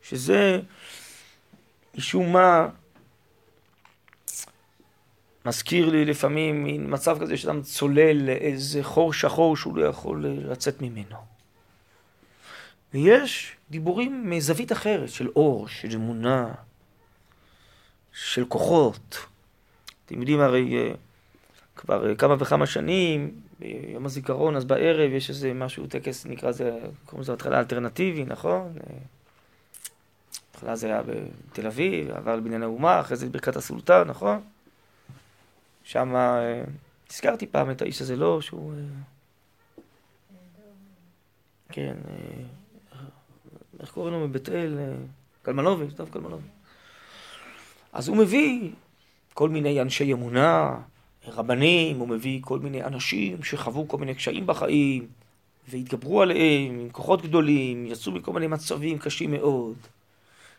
שזה 0.02 0.60
משום 1.96 2.32
מה 2.32 2.68
מזכיר 5.46 5.88
לי 5.88 6.04
לפעמים 6.04 6.64
מין 6.64 6.86
מצב 6.88 7.18
כזה 7.20 7.36
שאדם 7.36 7.62
צולל 7.62 8.26
לאיזה 8.26 8.84
חור 8.84 9.12
שחור 9.12 9.56
שהוא 9.56 9.76
לא 9.76 9.84
יכול 9.84 10.26
לצאת 10.26 10.82
ממנו. 10.82 11.16
ויש 12.94 13.56
דיבורים 13.70 14.30
מזווית 14.30 14.72
אחרת, 14.72 15.08
של 15.08 15.28
אור, 15.28 15.68
של 15.68 15.88
אמונה, 15.94 16.54
של 18.16 18.44
כוחות. 18.48 19.26
אתם 20.06 20.20
יודעים 20.20 20.40
הרי 20.40 20.76
אה, 20.76 20.92
כבר 21.76 22.14
כמה 22.14 22.34
וכמה 22.38 22.66
שנים, 22.66 23.40
ביום 23.58 24.06
הזיכרון, 24.06 24.56
אז 24.56 24.64
בערב 24.64 25.12
יש 25.12 25.30
איזה 25.30 25.54
משהו, 25.54 25.86
טקס 25.86 26.26
נקרא 26.26 26.48
לזה, 26.48 26.78
קוראים 27.04 27.20
לזה 27.20 27.32
התחלה 27.32 27.58
אלטרנטיבי, 27.58 28.24
נכון? 28.24 28.72
בהתחלה 30.52 30.76
זה 30.76 30.86
היה 30.86 31.02
בתל 31.02 31.66
אביב, 31.66 32.10
עבר 32.10 32.36
לבניין 32.36 32.62
האומה, 32.62 33.00
אחרי 33.00 33.16
זה 33.16 33.28
ברכת 33.28 33.56
הסולטן, 33.56 34.02
נכון? 34.06 34.40
שם 35.84 36.16
אה, 36.16 36.62
הזכרתי 37.10 37.46
פעם 37.46 37.70
את 37.70 37.82
האיש 37.82 38.02
הזה, 38.02 38.16
לא, 38.16 38.40
שהוא... 38.40 38.72
אה, 38.72 38.78
כן, 41.68 41.94
איך 43.80 43.90
קוראים 43.90 44.14
לו 44.14 44.28
מבית 44.28 44.48
אל? 44.48 44.78
קלמנוביץ', 45.42 45.94
טוב 45.96 46.08
קלמנוביץ'. 46.12 46.55
אז 47.96 48.08
הוא 48.08 48.16
מביא 48.16 48.70
כל 49.34 49.48
מיני 49.48 49.80
אנשי 49.82 50.12
אמונה, 50.12 50.78
רבנים, 51.26 51.98
הוא 51.98 52.08
מביא 52.08 52.40
כל 52.42 52.58
מיני 52.58 52.84
אנשים 52.84 53.42
שחוו 53.42 53.88
כל 53.88 53.96
מיני 53.98 54.14
קשיים 54.14 54.46
בחיים 54.46 55.06
והתגברו 55.68 56.22
עליהם 56.22 56.80
עם 56.80 56.88
כוחות 56.92 57.22
גדולים, 57.22 57.86
יצאו 57.86 58.12
מכל 58.12 58.32
מיני 58.32 58.46
מצבים 58.46 58.98
קשים 58.98 59.30
מאוד, 59.30 59.76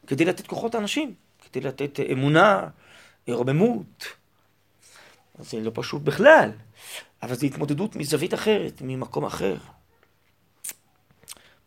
כדי 0.08 0.26
לתת 0.26 0.48
כוחות 0.48 0.76
לאנשים, 0.76 1.14
כדי 1.42 1.62
לתת 1.62 2.00
אמונה, 2.12 2.68
רוממות. 3.30 4.08
זה 5.40 5.60
לא 5.60 5.72
פשוט 5.74 6.02
בכלל, 6.02 6.52
אבל 7.24 7.36
זו 7.36 7.46
התמודדות 7.46 7.96
מזווית 7.96 8.34
אחרת, 8.34 8.82
ממקום 8.82 9.26
אחר. 9.26 9.56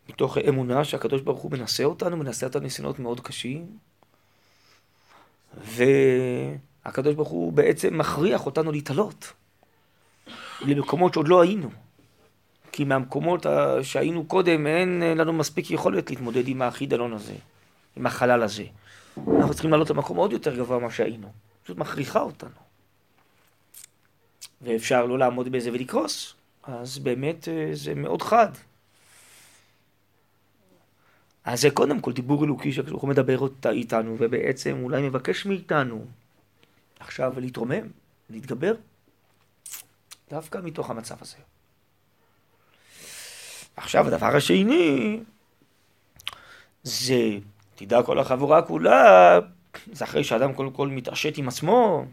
מתוך 0.09 0.38
אמונה 0.38 0.85
שהקדוש 0.85 1.20
ברוך 1.20 1.40
הוא 1.40 1.52
מנסה 1.52 1.85
אותנו, 1.85 2.16
מנסה 2.16 2.46
אותנו 2.46 2.62
ניסיונות 2.62 2.98
מאוד 2.98 3.20
קשים, 3.20 3.66
והקדוש 5.55 7.15
ברוך 7.15 7.29
הוא 7.29 7.53
בעצם 7.53 7.99
מכריח 7.99 8.47
אותנו 8.47 8.73
להתעלות 8.73 9.33
למקומות 10.61 11.15
שעוד 11.15 11.29
לא 11.29 11.41
היינו. 11.41 11.71
כי 12.73 12.85
מהמקומות 12.85 13.47
שהיינו 13.83 14.25
קודם 14.25 14.67
אין 14.67 15.03
לנו 15.17 15.33
מספיק 15.33 15.71
יכולת 15.71 16.11
להתמודד 16.11 16.49
עם 16.49 16.63
החידלון 16.63 17.13
הזה, 17.13 17.35
עם 17.97 18.07
החלל 18.07 18.43
הזה. 18.43 18.65
אנחנו 19.17 19.53
צריכים 19.53 19.71
לעלות 19.71 19.91
למקום 19.91 20.17
עוד 20.17 20.33
יותר 20.33 20.57
גבוה 20.57 20.79
ממה 20.79 20.91
שהיינו. 20.91 21.33
פשוט 21.65 21.79
מכריחה 21.79 22.21
אותנו. 22.21 22.51
ואפשר 24.63 25.07
לא 25.07 25.19
לעמוד 25.19 25.49
בזה 25.49 25.71
ולקרוס. 25.73 26.35
אז 26.63 26.99
באמת 26.99 27.49
אה, 27.49 27.71
זה 27.73 27.95
מאוד 27.95 28.23
חד. 28.23 28.49
אז 31.44 31.61
זה 31.61 31.70
קודם 31.70 32.00
כל 32.00 32.12
דיבור 32.12 32.44
אלוקי 32.44 32.73
שהקדוש 32.73 32.90
ברוך 32.90 33.02
הוא 33.02 33.10
מדבר 33.10 33.46
איתנו, 33.65 34.17
ובעצם 34.19 34.81
אולי 34.83 35.02
מבקש 35.02 35.46
מאיתנו 35.46 36.04
עכשיו 37.00 37.40
להתרומם, 37.40 37.88
להתגבר, 38.31 38.75
דווקא 40.31 40.58
מתוך 40.58 40.90
המצב 40.90 41.15
הזה. 41.21 41.37
עכשיו 43.77 44.06
הדבר 44.06 44.37
השני, 44.37 45.21
זה, 46.83 47.38
תדע 47.75 48.02
כל 48.02 48.19
החבורה 48.19 48.62
כולה, 48.62 49.38
זה 49.92 50.04
אחרי 50.04 50.25
שאדם 50.25 50.52
קודם 50.52 50.71
כל 50.71 50.88
מתעשת 50.88 51.37
עם 51.38 51.48
עצמו, 51.48 52.04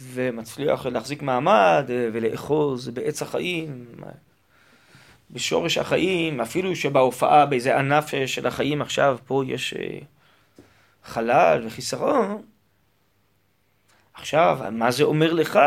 ומצליח 0.00 0.86
להחזיק 0.86 1.22
מעמד 1.22 1.84
ולאחוז 1.88 2.88
בעץ 2.88 3.22
החיים, 3.22 3.86
בשורש 5.34 5.78
החיים, 5.78 6.40
אפילו 6.40 6.76
שבהופעה, 6.76 7.46
באיזה 7.46 7.78
ענף 7.78 8.10
של 8.26 8.46
החיים 8.46 8.82
עכשיו, 8.82 9.18
פה 9.26 9.42
יש 9.46 9.74
אה, 9.74 9.98
חלל 11.04 11.62
וחיסרון. 11.66 12.42
עכשיו, 14.14 14.58
מה 14.72 14.90
זה 14.90 15.04
אומר 15.04 15.32
לך? 15.32 15.58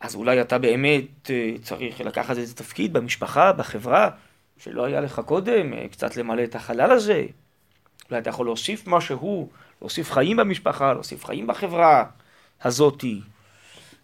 אז 0.00 0.14
אולי 0.14 0.40
אתה 0.40 0.58
באמת 0.58 1.30
אה, 1.30 1.54
צריך 1.62 2.00
לקחת 2.00 2.36
איזה 2.36 2.54
תפקיד 2.54 2.92
במשפחה, 2.92 3.52
בחברה, 3.52 4.10
שלא 4.58 4.84
היה 4.84 5.00
לך 5.00 5.20
קודם, 5.26 5.74
אה, 5.74 5.88
קצת 5.88 6.16
למלא 6.16 6.44
את 6.44 6.54
החלל 6.54 6.90
הזה. 6.90 7.24
אולי 8.10 8.20
אתה 8.20 8.30
יכול 8.30 8.46
להוסיף 8.46 8.86
משהו, 8.86 9.48
להוסיף 9.80 10.12
חיים 10.12 10.36
במשפחה, 10.36 10.92
להוסיף 10.92 11.24
חיים 11.24 11.46
בחברה 11.46 12.04
הזאתי, 12.62 13.20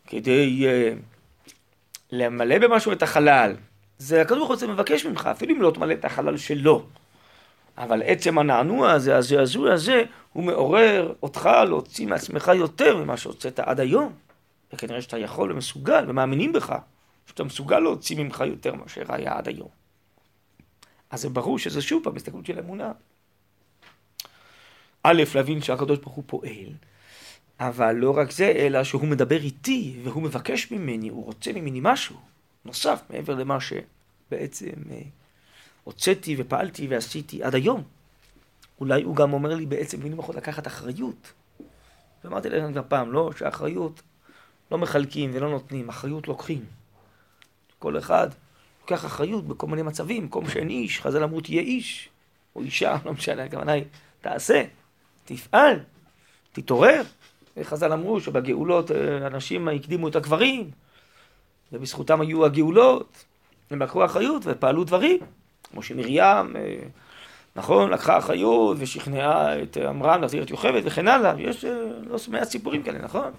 כדי 0.07 0.67
uh, 0.67 0.99
למלא 2.13 2.59
במשהו 2.59 2.93
את 2.93 3.03
החלל. 3.03 3.57
זה 3.99 4.23
הקדוש 4.23 4.39
ברוך 4.39 4.63
הוא 4.63 4.71
מבקש 4.71 5.07
ממך, 5.07 5.27
אפילו 5.27 5.55
אם 5.57 5.63
לא 5.63 5.71
תמלא 5.71 5.93
את 5.93 6.05
החלל 6.05 6.37
שלו. 6.37 6.87
אבל 7.79 8.03
עצם 8.05 8.39
הנענוע 8.39 8.93
הזה, 8.93 9.17
הזעזוע 9.17 9.73
הזה, 9.73 10.05
הוא 10.33 10.45
מעורר 10.45 11.15
אותך 11.23 11.51
להוציא 11.69 12.07
מעצמך 12.07 12.51
יותר 12.55 12.97
ממה 12.97 13.17
שהוצאת 13.17 13.61
עד 13.61 13.81
היום. 13.81 14.13
וכנראה 14.73 15.03
שאתה 15.03 15.19
יכול 15.19 15.53
ומסוגל 15.53 16.05
ומאמינים 16.09 16.53
בך, 16.53 16.75
שאתה 17.27 17.45
מסוגל 17.45 17.79
להוציא 17.79 18.17
ממך 18.17 18.45
יותר 18.47 18.75
מאשר 18.75 19.03
היה 19.09 19.39
עד 19.39 19.49
היום. 19.49 19.69
אז 21.11 21.21
זה 21.21 21.29
ברור 21.29 21.59
שזה 21.59 21.83
שוב 21.83 22.05
פעם 22.05 22.17
הסתכלות 22.17 22.47
של 22.47 22.59
אמונה. 22.59 22.93
א', 25.03 25.23
להבין 25.35 25.63
שהקדוש 25.63 25.99
ברוך 25.99 26.15
הוא 26.15 26.25
פועל, 26.27 26.73
אבל 27.61 27.93
לא 27.93 28.17
רק 28.17 28.31
זה, 28.31 28.47
אלא 28.57 28.85
שהוא 28.85 29.09
מדבר 29.09 29.43
איתי 29.43 30.01
והוא 30.03 30.23
מבקש 30.23 30.71
ממני, 30.71 31.09
הוא 31.09 31.25
רוצה 31.25 31.53
ממני 31.53 31.81
משהו 31.83 32.17
נוסף 32.65 33.03
מעבר 33.11 33.35
למה 33.35 33.59
שבעצם 33.61 34.73
אה, 34.91 35.01
הוצאתי 35.85 36.37
ופעלתי 36.39 36.87
ועשיתי 36.87 37.43
עד 37.43 37.55
היום. 37.55 37.83
אולי 38.81 39.03
הוא 39.03 39.17
גם 39.17 39.33
אומר 39.33 39.55
לי 39.55 39.67
בעצם 39.67 40.01
במילים 40.01 40.19
אחרות 40.19 40.37
לקחת 40.37 40.67
אחריות. 40.67 41.33
ואמרתי 42.25 42.49
להם 42.49 42.73
גם 42.73 42.83
פעם, 42.89 43.13
לא, 43.13 43.31
שאחריות 43.39 44.03
לא 44.71 44.79
מחלקים 44.79 45.31
ולא 45.35 45.51
נותנים, 45.51 45.89
אחריות 45.89 46.29
לוקחים. 46.29 46.65
כל 47.79 47.99
אחד 47.99 48.29
לוקח 48.81 49.05
אחריות 49.05 49.49
בכל 49.49 49.67
מיני 49.67 49.83
מצבים, 49.83 50.25
מקום 50.25 50.51
שאין 50.51 50.69
איש, 50.69 51.01
חז"ל 51.01 51.23
אמרו 51.23 51.41
תהיה 51.41 51.63
איש, 51.63 52.09
או 52.57 52.63
אישה, 52.63 52.97
לא 53.05 53.13
משנה, 53.13 53.45
הכוונה 53.45 53.73
היא, 53.73 53.85
תעשה, 54.21 54.65
תפעל, 55.25 55.81
תתעורר. 56.53 57.03
חז"ל 57.63 57.93
אמרו 57.93 58.21
שבגאולות 58.21 58.91
אה, 58.91 59.27
אנשים 59.27 59.69
הקדימו 59.69 60.09
את 60.09 60.17
הגברים, 60.17 60.71
ובזכותם 61.73 62.21
היו 62.21 62.45
הגאולות, 62.45 63.25
הם 63.71 63.83
לקחו 63.83 64.05
אחריות 64.05 64.43
ופעלו 64.45 64.85
דברים, 64.85 65.19
כמו 65.71 65.83
שמרים, 65.83 66.23
אה, 66.57 66.79
נכון, 67.57 67.91
לקחה 67.91 68.19
אחריות 68.19 68.77
ושכנעה 68.81 69.63
את 69.63 69.77
עמרם 69.77 70.21
להחזיר 70.21 70.43
את 70.43 70.51
יוכבד 70.51 70.81
וכן 70.85 71.09
הלאה, 71.09 71.35
יש 71.39 71.65
אה, 71.65 71.71
לא 72.07 72.19
מעט 72.29 72.49
סיפורים 72.49 72.83
כאלה, 72.83 72.99
נכון? 72.99 73.31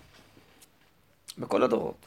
בכל 1.37 1.63
הדורות. 1.63 2.05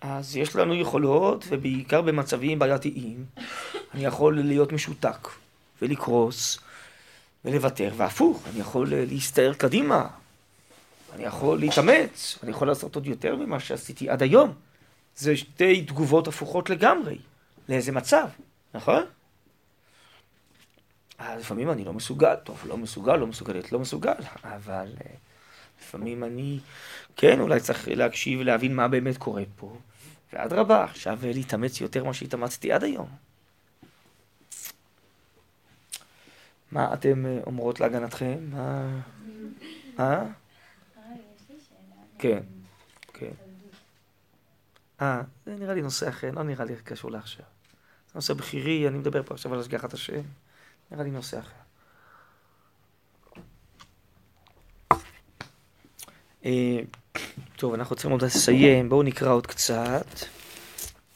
אז 0.00 0.36
יש 0.36 0.56
לנו 0.56 0.74
יכולות, 0.74 1.44
ובעיקר 1.48 2.00
במצבים 2.00 2.58
בעייתיים, 2.58 3.24
אני 3.94 4.04
יכול 4.04 4.38
להיות 4.38 4.72
משותק 4.72 5.28
ולקרוס 5.82 6.58
ולוותר, 7.44 7.90
והפוך, 7.96 8.42
אני 8.50 8.60
יכול 8.60 8.86
להסתער 8.90 9.52
קדימה, 9.52 10.06
אני 11.14 11.24
יכול 11.24 11.58
להתאמץ, 11.58 12.38
אני 12.42 12.50
יכול 12.50 12.68
לעשות 12.68 12.94
עוד 12.94 13.06
יותר 13.06 13.36
ממה 13.36 13.60
שעשיתי 13.60 14.10
עד 14.10 14.22
היום. 14.22 14.54
זה 15.16 15.36
שתי 15.36 15.84
תגובות 15.84 16.28
הפוכות 16.28 16.70
לגמרי, 16.70 17.18
לאיזה 17.68 17.92
מצב, 17.92 18.28
נכון? 18.74 19.02
אז 21.18 21.40
לפעמים 21.40 21.70
אני 21.70 21.84
לא 21.84 21.92
מסוגל, 21.92 22.34
טוב, 22.34 22.62
לא 22.66 22.76
מסוגל, 22.76 23.16
לא 23.16 23.26
מסוגלת, 23.26 23.72
לא 23.72 23.78
מסוגל, 23.78 24.14
אבל 24.44 24.86
uh, 24.98 25.02
לפעמים 25.80 26.24
אני, 26.24 26.58
כן, 27.16 27.40
אולי 27.40 27.60
צריך 27.60 27.88
להקשיב 27.88 28.40
ולהבין 28.40 28.76
מה 28.76 28.88
באמת 28.88 29.16
קורה 29.16 29.42
פה, 29.56 29.76
ואדרבה, 30.32 30.84
עכשיו 30.84 31.18
להתאמץ 31.22 31.80
יותר 31.80 32.04
ממה 32.04 32.14
שהתאמצתי 32.14 32.72
עד 32.72 32.84
היום. 32.84 33.08
מה 36.72 36.94
אתם 36.94 37.26
אה, 37.26 37.38
אומרות 37.46 37.80
להגנתכם? 37.80 38.38
מה? 38.50 39.00
אה? 40.00 40.24
כן. 42.18 42.40
אה, 45.02 45.22
זה 45.46 45.54
נראה 45.54 45.74
לי 45.74 45.82
נושא 45.82 46.08
אחר, 46.08 46.30
לא 46.30 46.42
נראה 46.42 46.64
לי 46.64 46.74
קשור 46.84 47.10
לעכשיו. 47.10 47.44
זה 48.06 48.12
נושא 48.14 48.34
בכירי, 48.34 48.88
אני 48.88 48.98
מדבר 48.98 49.22
פה 49.22 49.34
עכשיו 49.34 49.54
על 49.54 49.60
השגחת 49.60 49.94
השם. 49.94 50.20
נראה 50.90 51.04
לי 51.04 51.10
נושא 51.10 51.38
אחר. 51.38 51.62
אה, 56.44 56.80
טוב, 57.56 57.74
אנחנו 57.74 57.96
צריכים 57.96 58.10
עוד 58.10 58.24
לסיים, 58.24 58.88
בואו 58.88 59.02
נקרא 59.02 59.32
עוד 59.32 59.46
קצת. 59.46 60.06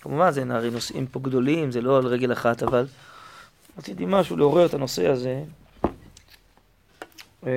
כמובן, 0.01 0.31
זה 0.31 0.45
הרי 0.51 0.71
נושאים 0.71 1.07
פה 1.07 1.21
גדולים, 1.21 1.71
זה 1.71 1.81
לא 1.81 1.99
על 1.99 2.07
רגל 2.07 2.33
אחת, 2.33 2.63
אבל 2.63 2.87
רציתי 3.79 4.05
משהו 4.07 4.37
לעורר 4.37 4.67
את 4.67 4.75
הנושא 4.75 5.09
הזה. 5.09 5.45
אה, 7.47 7.51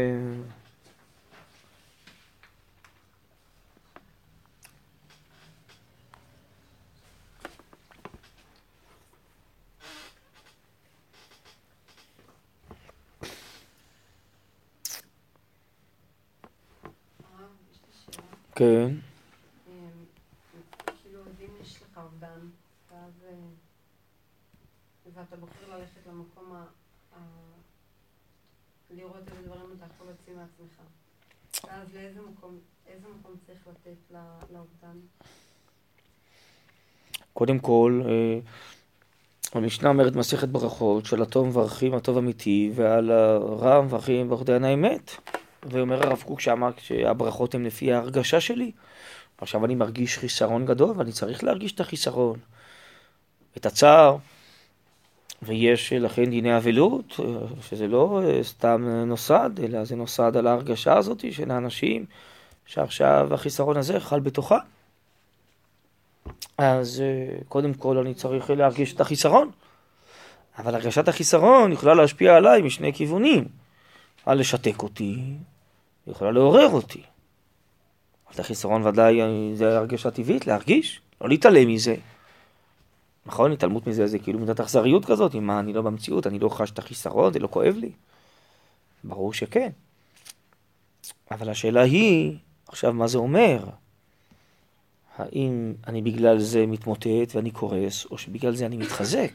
כן. 18.59 18.91
כאילו, 21.01 21.19
אם 21.41 21.53
יש 21.61 21.81
לך 21.81 21.97
אובדן, 21.97 22.39
ואז... 22.91 23.11
אה, 23.27 23.33
ואתה 25.15 25.35
בוחר 25.35 25.77
ללכת 25.77 26.07
למקום 26.07 26.53
ה... 26.53 26.65
לראות 28.91 29.15
איזה 29.15 29.41
דברים 29.47 29.65
אתה 29.77 29.85
יכול 29.95 30.07
להוציא 30.07 30.33
מעצמך. 30.33 30.81
ואז 31.63 31.95
לאיזה 31.95 32.19
מקום, 32.21 32.59
איזה 32.87 33.07
מקום 33.19 33.35
צריך 33.47 33.67
לתת 33.67 34.15
לאובדן? 34.53 34.99
קודם 37.33 37.59
כל, 37.59 38.01
אה, 38.05 38.39
המשנה 39.53 39.89
אומרת 39.89 40.15
מסכת 40.15 40.47
ברכות, 40.47 41.05
של 41.05 41.21
הטוב 41.21 41.47
מברכים 41.47 41.93
הטוב 41.93 42.17
אמיתי, 42.17 42.71
ועל 42.75 43.11
הרע 43.11 43.81
מברכים 43.81 44.29
ברכות 44.29 44.45
דיין 44.45 44.63
האמת. 44.63 45.11
ואומר 45.63 46.07
הרב 46.07 46.23
קוק 46.25 46.39
שאמר 46.39 46.69
שהברכות 46.77 47.55
הן 47.55 47.65
לפי 47.65 47.93
ההרגשה 47.93 48.41
שלי. 48.41 48.71
עכשיו 49.37 49.65
אני 49.65 49.75
מרגיש 49.75 50.17
חיסרון 50.17 50.65
גדול 50.65 50.93
ואני 50.97 51.11
צריך 51.11 51.43
להרגיש 51.43 51.71
את 51.71 51.79
החיסרון, 51.79 52.39
את 53.57 53.65
הצער, 53.65 54.17
ויש 55.41 55.93
לכן 55.93 56.25
דיני 56.25 56.57
אבלות, 56.57 57.19
שזה 57.61 57.87
לא 57.87 58.21
סתם 58.41 58.85
נוסד, 59.05 59.49
אלא 59.63 59.83
זה 59.83 59.95
נוסד 59.95 60.37
על 60.37 60.47
ההרגשה 60.47 60.97
הזאת 60.97 61.25
של 61.31 61.51
האנשים 61.51 62.05
שעכשיו 62.65 63.33
החיסרון 63.33 63.77
הזה 63.77 63.99
חל 63.99 64.19
בתוכה. 64.19 64.57
אז 66.57 67.03
קודם 67.47 67.73
כל 67.73 67.97
אני 67.97 68.13
צריך 68.13 68.49
להרגיש 68.49 68.93
את 68.93 69.01
החיסרון, 69.01 69.49
אבל 70.57 70.75
הרגשת 70.75 71.07
החיסרון 71.07 71.71
יכולה 71.71 71.93
להשפיע 71.93 72.35
עליי 72.35 72.61
משני 72.61 72.93
כיוונים. 72.93 73.47
יכולה 74.21 74.35
לשתק 74.35 74.83
אותי, 74.83 75.19
יכולה 76.11 76.31
לעורר 76.31 76.69
אותי. 76.69 77.01
אבל 78.31 78.41
החיסרון 78.41 78.87
ודאי 78.87 79.19
זה 79.53 79.77
הרגשה 79.77 80.11
טבעית, 80.11 80.47
להרגיש, 80.47 81.01
לא 81.21 81.29
להתעלם 81.29 81.67
מזה. 81.67 81.95
נכון, 83.25 83.51
התעלמות 83.51 83.87
מזה 83.87 84.07
זה 84.07 84.19
כאילו 84.19 84.39
מידת 84.39 84.59
אכזריות 84.59 85.05
כזאת, 85.05 85.35
אם 85.35 85.51
אני 85.51 85.73
לא 85.73 85.81
במציאות, 85.81 86.27
אני 86.27 86.39
לא 86.39 86.49
חש 86.49 86.71
את 86.71 86.79
החיסרון, 86.79 87.33
זה 87.33 87.39
לא 87.39 87.47
כואב 87.47 87.75
לי. 87.77 87.91
ברור 89.03 89.33
שכן. 89.33 89.69
אבל 91.31 91.49
השאלה 91.49 91.81
היא, 91.81 92.37
עכשיו 92.67 92.93
מה 92.93 93.07
זה 93.07 93.17
אומר? 93.17 93.65
האם 95.17 95.73
אני 95.87 96.01
בגלל 96.01 96.39
זה 96.39 96.65
מתמוטט 96.65 97.35
ואני 97.35 97.51
קורס, 97.51 98.05
או 98.05 98.17
שבגלל 98.17 98.55
זה 98.55 98.65
אני 98.65 98.77
מתחזק? 98.77 99.31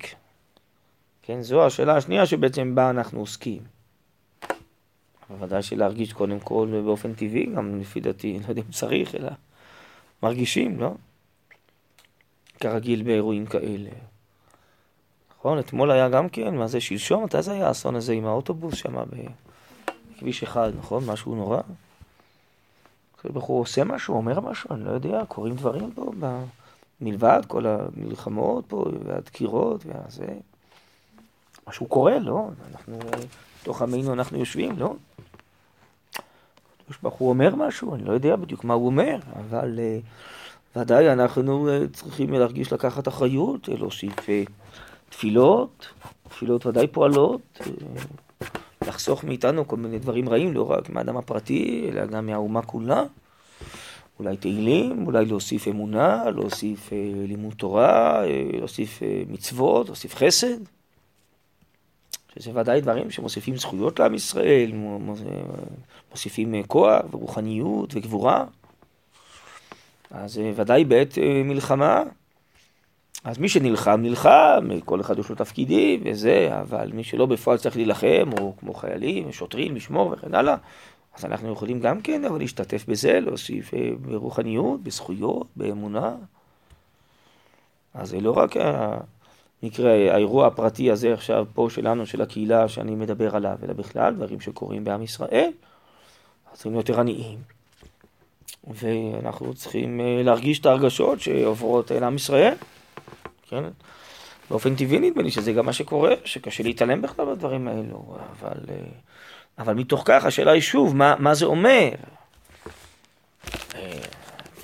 כן, 1.23 1.43
זו 1.43 1.67
השאלה 1.67 1.97
השנייה 1.97 2.27
שבעצם 2.27 2.75
בה 2.75 2.91
אנחנו 2.91 3.21
עוסקים. 3.21 3.74
בוודאי 5.31 5.63
שלהרגיש 5.63 6.13
קודם 6.13 6.41
כל 6.41 6.83
באופן 6.85 7.15
טבעי, 7.15 7.47
גם 7.47 7.81
לפי 7.81 8.01
דעתי, 8.01 8.39
לא 8.43 8.49
יודע 8.49 8.63
אם 8.67 8.73
צריך, 8.73 9.15
אלא 9.15 9.31
מרגישים, 10.23 10.81
לא? 10.81 10.95
כרגיל 12.61 13.03
באירועים 13.03 13.47
כאלה. 13.47 13.91
נכון, 15.39 15.59
אתמול 15.59 15.91
היה 15.91 16.09
גם 16.09 16.29
כן, 16.29 16.55
מה 16.55 16.67
זה 16.67 16.81
שלשום? 16.81 17.25
מתי 17.25 17.43
זה 17.43 17.53
היה 17.53 17.69
האסון 17.69 17.97
הזה 17.97 18.13
עם 18.13 18.27
האוטובוס 18.27 18.75
שם 18.75 18.95
בכביש 20.17 20.43
אחד, 20.43 20.73
נכון? 20.79 21.05
משהו 21.07 21.35
נורא. 21.35 21.61
הוא 23.23 23.61
עושה 23.61 23.85
משהו, 23.85 24.15
אומר 24.15 24.41
משהו, 24.41 24.75
אני 24.75 24.85
לא 24.85 24.91
יודע, 24.91 25.25
קורים 25.29 25.55
דברים 25.55 25.91
פה, 25.91 26.13
מלבד 27.01 27.41
כל 27.49 27.67
המלחמות 27.67 28.65
פה, 28.69 28.85
והדקירות, 29.05 29.85
והזה. 29.87 30.27
משהו 31.69 31.87
קורה, 31.87 32.19
לא? 32.19 32.49
אנחנו, 32.71 32.99
בתוך 33.63 33.83
עמנו 33.83 34.13
אנחנו 34.13 34.39
יושבים, 34.39 34.79
לא? 34.79 34.95
הקדוש 36.83 36.99
ברוך 37.03 37.15
הוא 37.15 37.29
אומר 37.29 37.55
משהו, 37.55 37.95
אני 37.95 38.05
לא 38.05 38.13
יודע 38.13 38.37
בדיוק 38.37 38.65
מה 38.65 38.75
הוא 38.75 38.87
אומר, 38.87 39.19
אבל 39.33 39.79
uh, 39.79 40.79
ודאי 40.79 41.13
אנחנו 41.13 41.69
uh, 41.69 41.93
צריכים 41.93 42.33
להרגיש 42.33 42.73
לקחת 42.73 43.09
אחריות, 43.09 43.69
uh, 43.69 43.73
להוסיף 43.79 44.19
uh, 44.19 44.51
תפילות, 45.09 45.89
תפילות 46.29 46.67
ודאי 46.67 46.87
פועלות, 46.87 47.41
אה, 47.61 47.67
לחסוך 48.87 49.25
מאיתנו 49.25 49.69
כל 49.69 49.77
מיני 49.77 49.99
דברים 49.99 50.29
רעים, 50.29 50.55
לא 50.55 50.71
רק 50.71 50.91
מהאדם 50.91 51.17
הפרטי, 51.17 51.91
אלא 51.93 52.07
גם 52.07 52.27
מהאומה 52.27 52.63
כולה. 52.63 53.05
אולי 54.19 54.37
תהילים, 54.37 55.07
אולי 55.07 55.25
להוסיף 55.25 55.69
אמונה, 55.69 56.31
להוסיף 56.31 56.93
אה, 56.93 56.99
לימוד 57.29 57.55
תורה, 57.55 58.25
אה, 58.25 58.45
להוסיף 58.53 59.03
אה, 59.03 59.23
מצוות, 59.29 59.87
להוסיף 59.87 60.15
חסד. 60.15 60.59
שזה 62.37 62.51
ודאי 62.55 62.81
דברים 62.81 63.11
שמוסיפים 63.11 63.57
זכויות 63.57 64.01
לעם 64.01 64.15
ישראל, 64.15 64.73
מוסיפים 66.11 66.55
אה, 66.55 66.61
כוח 66.67 67.03
ורוחניות 67.11 67.95
וגבורה. 67.95 68.45
אז 70.11 70.39
אה, 70.39 70.53
ודאי 70.57 70.85
בעת 70.85 71.19
אה, 71.19 71.43
מלחמה, 71.45 72.03
אז 73.25 73.39
מי 73.39 73.49
שנלחם, 73.49 74.01
נלחם, 74.03 74.69
כל 74.85 75.01
אחד 75.01 75.19
יש 75.19 75.29
לו 75.29 75.35
תפקידים 75.35 76.01
וזה, 76.05 76.61
אבל 76.61 76.91
מי 76.95 77.05
שלא 77.05 77.27
בפועל 77.27 77.59
צריך 77.59 77.77
להילחם, 77.77 78.31
או 78.39 78.55
כמו 78.61 78.75
חיילים, 78.75 79.33
שוטרים, 79.33 79.77
לשמור 79.77 80.13
וכן 80.13 80.35
הלאה, 80.35 80.57
אז 81.15 81.25
אנחנו 81.25 81.53
יכולים 81.53 81.81
גם 81.81 82.01
כן 82.01 82.25
אבל 82.25 82.39
להשתתף 82.39 82.85
בזה, 82.89 83.21
להוסיף 83.21 83.71
ברוחניות, 84.01 84.83
בזכויות, 84.83 85.47
באמונה. 85.57 86.15
אז 87.95 88.09
זה 88.09 88.21
לא 88.21 88.31
רק 88.31 88.57
המקרה, 89.65 89.91
האירוע 89.91 90.47
הפרטי 90.47 90.91
הזה 90.91 91.15
עכשיו 91.15 91.47
פה 91.55 91.69
שלנו, 91.71 92.07
של 92.07 92.23
הקהילה 92.23 92.69
שאני 92.69 92.95
מדבר 92.95 93.37
עליו, 93.37 93.57
אלא 93.65 93.73
בכלל 93.73 94.15
דברים 94.15 94.41
שקורים 94.41 94.85
בעם 94.85 95.03
ישראל, 95.03 95.51
צריכים 96.53 96.73
להיות 96.73 96.91
ערניים. 96.91 97.39
ואנחנו 98.67 99.55
צריכים 99.55 100.01
אה, 100.01 100.23
להרגיש 100.25 100.59
את 100.59 100.67
ההרגשות 100.67 101.21
שעוברות 101.21 101.93
אל 101.93 102.05
עם 102.05 102.17
ישראל, 102.17 102.55
כן? 103.49 103.65
באופן 104.51 104.77
טבעי 104.77 104.99
נדמה 104.99 105.23
לי 105.23 105.31
שזה 105.31 105.53
גם 105.53 105.67
מה 105.67 105.73
שקורה, 105.73 106.15
שקשה 106.25 106.63
להתעלם 106.63 107.03
בכלל 107.03 107.25
בדברים 107.25 107.69
האלו, 107.69 108.17
אבל, 108.31 108.59
אה, 108.69 108.75
אבל 109.59 109.75
מתוך 109.75 110.03
כך 110.05 110.25
השאלה 110.25 110.53
היא 110.53 110.63
שוב, 110.63 110.97
מה, 110.97 111.15
מה 111.19 111.35
זה 111.35 111.45
אומר? 111.45 111.91
אה, 113.75 113.99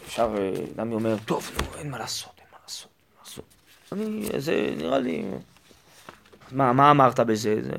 אפשר, 0.06 0.34
נמי 0.76 0.94
אומר, 0.94 1.16
טוב, 1.24 1.50
נו, 1.54 1.78
אין 1.78 1.90
מה 1.90 1.98
לעשות, 1.98 2.32
אין 2.38 2.46
מה 2.52 2.58
לעשות, 2.62 2.88
מה 3.16 3.22
לעשות. 3.24 3.44
אני, 3.92 4.28
זה 4.38 4.74
נראה 4.76 4.98
לי, 4.98 5.24
מה, 6.52 6.72
מה 6.72 6.90
אמרת 6.90 7.20
בזה? 7.20 7.62
זה... 7.62 7.72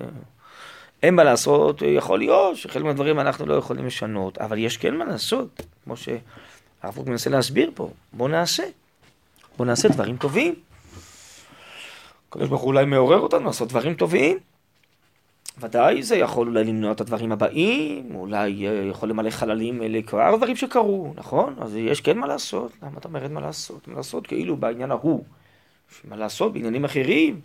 אין 1.03 1.15
מה 1.15 1.23
לעשות, 1.23 1.81
יכול 1.81 2.19
להיות 2.19 2.57
שחלק 2.57 2.83
מהדברים 2.83 3.19
אנחנו 3.19 3.45
לא 3.45 3.53
יכולים 3.53 3.85
לשנות, 3.85 4.37
אבל 4.37 4.57
יש 4.57 4.77
כן 4.77 4.95
מה 4.95 5.05
לעשות, 5.05 5.61
כמו 5.83 5.97
שהרב 5.97 6.93
פוק 6.95 7.07
מנסה 7.07 7.29
להסביר 7.29 7.71
פה, 7.75 7.89
בוא 8.13 8.29
נעשה, 8.29 8.63
בוא 9.57 9.65
נעשה 9.65 9.89
דברים 9.89 10.17
טובים. 10.17 10.55
הקדוש 12.29 12.49
ברוך 12.49 12.61
הוא 12.61 12.67
אולי 12.67 12.85
מעורר 12.85 13.19
אותנו 13.19 13.45
לעשות 13.45 13.69
דברים 13.69 13.93
טובים. 13.93 14.37
ודאי 15.59 16.03
זה 16.03 16.15
יכול 16.15 16.47
אולי 16.47 16.63
למנוע 16.63 16.91
את 16.91 17.01
הדברים 17.01 17.31
הבאים, 17.31 18.15
אולי 18.15 18.67
אה, 18.67 18.73
יכול 18.89 19.09
למלא 19.09 19.29
חללים 19.29 19.81
אלה 19.81 20.01
כבר 20.01 20.35
דברים 20.37 20.55
שקרו, 20.55 21.13
נכון? 21.15 21.55
אז 21.59 21.75
יש 21.75 22.01
כן 22.01 22.17
מה 22.17 22.27
לעשות, 22.27 22.71
למה 22.83 22.97
אתה 22.97 23.07
אומר 23.07 23.23
אין 23.23 23.33
מה 23.33 23.41
לעשות? 23.41 23.87
מה 23.87 23.95
לעשות 23.95 24.27
כאילו 24.27 24.57
בעניין 24.57 24.91
ההוא. 24.91 25.23
מה 26.03 26.15
לעשות 26.15 26.53
בעניינים 26.53 26.85
אחרים? 26.85 27.41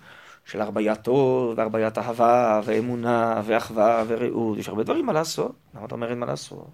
של 0.46 0.60
הרביית 0.60 1.02
טוב, 1.02 1.54
והרביית 1.56 1.98
אהבה, 1.98 2.60
ואמונה, 2.64 3.42
ואחווה, 3.44 4.04
ורעות, 4.06 4.58
יש 4.58 4.68
הרבה 4.68 4.82
דברים 4.82 5.06
מה 5.06 5.12
לעשות. 5.12 5.52
למה 5.74 5.86
אתה 5.86 5.94
אומר 5.94 6.10
אין 6.10 6.18
מה 6.18 6.26
לעשות? 6.26 6.66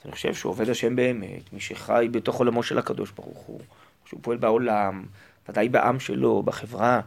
אז 0.00 0.04
אני 0.04 0.12
חושב 0.12 0.34
שהוא 0.34 0.50
עובד 0.50 0.68
השם 0.68 0.96
באמת, 0.96 1.52
מי 1.52 1.60
שחי 1.60 2.08
בתוך 2.10 2.36
עולמו 2.38 2.62
של 2.62 2.78
הקדוש 2.78 3.10
ברוך 3.10 3.38
הוא, 3.38 3.60
שהוא 4.06 4.20
פועל 4.22 4.38
בעולם, 4.38 5.04
ודאי 5.48 5.68
בעם 5.68 6.00
שלו, 6.00 6.42
בחברה, 6.42 7.00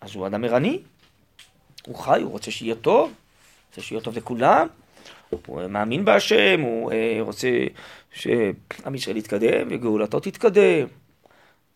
אז 0.00 0.14
הוא 0.14 0.26
אדם 0.26 0.44
ערני. 0.44 0.82
הוא 1.86 1.96
חי, 1.96 2.22
הוא 2.22 2.30
רוצה 2.30 2.50
שיהיה 2.50 2.74
טוב, 2.74 3.12
רוצה 3.68 3.82
שיהיה 3.82 4.00
טוב 4.00 4.16
לכולם, 4.16 4.66
הוא 5.30 5.66
מאמין 5.68 6.04
בהשם, 6.04 6.60
הוא 6.60 6.92
אה, 6.92 7.18
רוצה 7.20 7.48
שעם 8.12 8.94
ישראל 8.94 9.16
יתקדם 9.16 9.68
וגאולתו 9.70 10.20
תתקדם. 10.20 10.86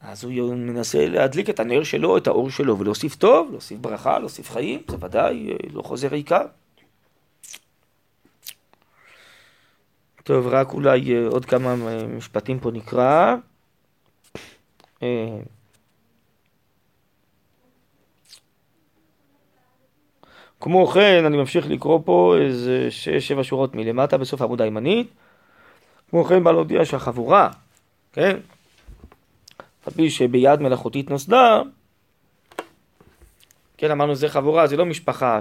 אז 0.06 0.24
הוא 0.24 0.54
מנסה 0.54 1.08
להדליק 1.08 1.50
את 1.50 1.60
הנר 1.60 1.82
שלו, 1.82 2.16
את 2.16 2.26
האור 2.26 2.50
שלו, 2.50 2.78
ולהוסיף 2.78 3.14
טוב, 3.14 3.48
להוסיף 3.50 3.78
ברכה, 3.78 4.18
להוסיף 4.18 4.50
חיים, 4.50 4.82
זה 4.88 4.96
ודאי 5.00 5.50
אה, 5.50 5.56
לא 5.72 5.82
חוזר 5.82 6.08
ריקה. 6.08 6.40
טוב, 10.24 10.46
רק 10.46 10.72
אולי 10.72 11.14
אה, 11.14 11.26
עוד 11.26 11.44
כמה 11.44 11.74
אה, 11.88 12.06
משפטים 12.06 12.58
פה 12.58 12.70
נקרא. 12.70 13.34
כמו 20.60 20.86
כן, 20.86 21.24
אני 21.26 21.36
ממשיך 21.36 21.66
לקרוא 21.66 22.00
פה 22.04 22.36
איזה 22.40 22.90
שש-שבע 22.90 23.42
שורות 23.44 23.74
מלמטה 23.74 24.18
בסוף 24.18 24.40
העמוד 24.40 24.60
הימנית. 24.60 25.10
כמו 26.10 26.24
כן, 26.24 26.44
בא 26.44 26.52
להודיע 26.52 26.84
שהחבורה, 26.84 27.50
כן? 28.12 28.36
על 29.86 30.08
שביד 30.08 30.60
מלאכותית 30.60 31.10
נוסדה, 31.10 31.62
כן, 33.76 33.90
אמרנו 33.90 34.14
זה 34.14 34.28
חבורה, 34.28 34.66
זה 34.66 34.76
לא 34.76 34.86
משפחה 34.86 35.40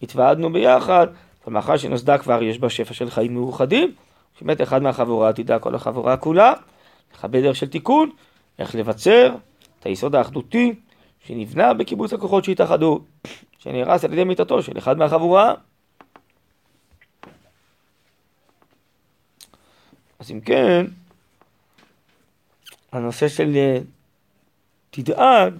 שהתוועדנו 0.00 0.52
ביחד, 0.52 1.06
אבל 1.44 1.52
מאחר 1.52 1.76
שנוסדה 1.76 2.18
כבר 2.18 2.42
יש 2.42 2.58
בה 2.58 2.70
שפע 2.70 2.94
של 2.94 3.10
חיים 3.10 3.34
מאוחדים, 3.34 3.94
שבאמת 4.38 4.60
אחד 4.60 4.82
מהחבורה 4.82 5.32
תדע 5.32 5.58
כל 5.58 5.74
החבורה 5.74 6.16
כולה, 6.16 6.52
לכבד 7.14 7.42
דרך 7.42 7.56
של 7.56 7.68
תיקון, 7.68 8.10
איך 8.58 8.74
לבצר 8.74 9.34
את 9.80 9.86
היסוד 9.86 10.14
האחדותי 10.14 10.74
שנבנה 11.26 11.74
בקיבוץ 11.74 12.12
הכוחות 12.12 12.44
שהתאחדו, 12.44 13.00
שנהרס 13.58 14.04
על 14.04 14.12
ידי 14.12 14.24
מיתתו 14.24 14.62
של 14.62 14.78
אחד 14.78 14.98
מהחבורה. 14.98 15.54
אז 20.18 20.30
אם 20.30 20.40
כן, 20.40 20.86
הנושא 22.92 23.28
של 23.28 23.56
אה, 23.56 23.78
תדאג, 24.90 25.54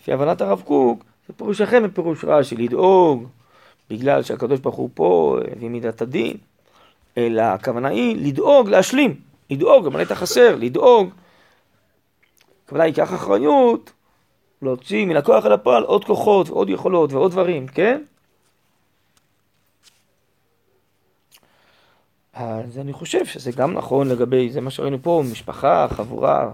לפי 0.00 0.12
הבנת 0.12 0.40
הרב 0.40 0.62
קוק, 0.64 1.04
זה 1.28 1.34
פירוש 1.34 1.60
אחר 1.60 1.80
מפירוש 1.80 2.24
רש"י, 2.24 2.56
לדאוג, 2.56 3.26
בגלל 3.90 4.22
שהקדוש 4.22 4.60
ברוך 4.60 4.76
הוא 4.76 4.90
פה 4.94 5.38
הביא 5.52 5.68
מידת 5.68 6.02
הדין, 6.02 6.36
אלא 7.18 7.42
הכוונה 7.42 7.88
היא 7.88 8.16
לדאוג, 8.26 8.68
להשלים, 8.68 9.14
לדאוג, 9.50 9.86
למלא 9.86 10.02
את 10.02 10.10
החסר, 10.10 10.56
לדאוג. 10.56 11.10
הכוונה 12.64 12.84
היא 12.84 12.90
ייקח 12.90 13.14
אחריות, 13.14 13.92
להוציא 14.62 15.06
מן 15.06 15.16
הכוח 15.16 15.46
אל 15.46 15.52
הפועל 15.52 15.82
עוד 15.82 16.04
כוחות 16.04 16.50
ועוד 16.50 16.70
יכולות 16.70 17.12
ועוד 17.12 17.30
דברים, 17.30 17.66
כן? 17.66 18.02
אז 22.36 22.78
אני 22.78 22.92
חושב 22.92 23.26
שזה 23.26 23.52
גם 23.52 23.72
נכון 23.72 24.08
לגבי, 24.08 24.50
זה 24.50 24.60
מה 24.60 24.70
שראינו 24.70 25.02
פה, 25.02 25.22
משפחה, 25.30 25.86
חבורה, 25.90 26.50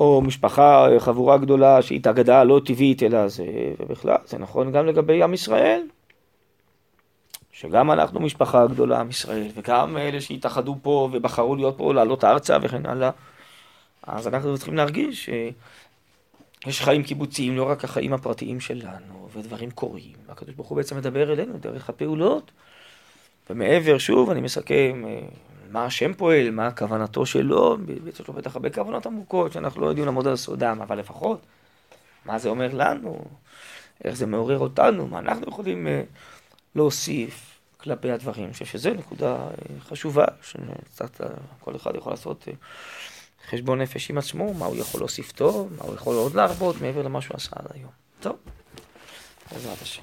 או 0.00 0.22
משפחה, 0.22 0.86
חבורה 0.98 1.38
גדולה 1.38 1.82
שהתאגדה 1.82 2.44
לא 2.44 2.60
טבעית, 2.64 3.02
אלא 3.02 3.28
זה, 3.28 3.44
ובכלל, 3.80 4.16
זה 4.26 4.38
נכון 4.38 4.72
גם 4.72 4.86
לגבי 4.86 5.22
עם 5.22 5.34
ישראל. 5.34 5.82
שגם 7.52 7.90
אנחנו 7.90 8.20
משפחה 8.20 8.66
גדולה, 8.66 9.00
עם 9.00 9.10
ישראל, 9.10 9.48
וגם 9.54 9.96
אלה 9.96 10.20
שהתאחדו 10.20 10.76
פה 10.82 11.08
ובחרו 11.12 11.56
להיות 11.56 11.78
פה, 11.78 11.94
לעלות 11.94 12.24
ארצה 12.24 12.58
וכן 12.62 12.86
הלאה. 12.86 13.10
אז 14.02 14.28
אנחנו 14.28 14.56
צריכים 14.56 14.76
להרגיש 14.76 15.30
שיש 16.64 16.80
חיים 16.80 17.02
קיבוציים, 17.02 17.56
לא 17.56 17.70
רק 17.70 17.84
החיים 17.84 18.12
הפרטיים 18.12 18.60
שלנו, 18.60 19.28
ודברים 19.32 19.70
קורים. 19.70 20.16
הקדוש 20.28 20.54
ברוך 20.54 20.68
הוא 20.68 20.76
בעצם 20.76 20.96
מדבר 20.96 21.32
אלינו 21.32 21.58
דרך 21.58 21.88
הפעולות. 21.88 22.50
ומעבר, 23.50 23.98
שוב, 23.98 24.30
אני 24.30 24.40
מסכם, 24.40 25.04
אה, 25.06 25.20
מה 25.70 25.84
השם 25.84 26.14
פועל, 26.14 26.50
מה 26.50 26.70
כוונתו 26.70 27.26
שלו, 27.26 27.76
יש 28.06 28.28
לו 28.28 28.34
בטח 28.34 28.56
הרבה 28.56 28.70
כוונות 28.70 29.06
עמוקות 29.06 29.52
שאנחנו 29.52 29.80
לא 29.80 29.86
יודעים 29.86 30.06
לעמוד 30.06 30.26
על 30.26 30.36
סודם, 30.36 30.78
אבל 30.82 30.98
לפחות, 30.98 31.40
מה 32.24 32.38
זה 32.38 32.48
אומר 32.48 32.68
לנו, 32.72 33.24
איך 34.04 34.16
זה 34.16 34.26
מעורר 34.26 34.58
אותנו, 34.58 35.06
מה 35.06 35.18
אנחנו 35.18 35.48
יכולים 35.48 35.86
אה, 35.86 36.02
להוסיף 36.74 37.58
כלפי 37.76 38.10
הדברים. 38.10 38.44
אני 38.44 38.52
חושב 38.52 38.64
שזו 38.64 38.90
נקודה 38.90 39.36
אה, 39.36 39.80
חשובה, 39.80 40.24
שקצת 40.42 41.20
כל 41.60 41.76
אחד 41.76 41.94
יכול 41.94 42.12
לעשות 42.12 42.48
חשבון 43.50 43.80
נפש 43.80 44.10
עם 44.10 44.18
עצמו, 44.18 44.54
מה 44.54 44.66
הוא 44.66 44.76
יכול 44.76 45.00
להוסיף 45.00 45.32
טוב, 45.32 45.72
מה 45.78 45.84
הוא 45.84 45.94
יכול 45.94 46.14
עוד 46.14 46.34
להרבות 46.34 46.80
מעבר 46.80 47.02
למה 47.02 47.20
שהוא 47.20 47.36
עשה 47.36 47.50
עד 47.52 47.66
היום. 47.74 47.90
טוב, 48.20 48.36
בעזרת 49.52 49.82
השם. 49.82 50.02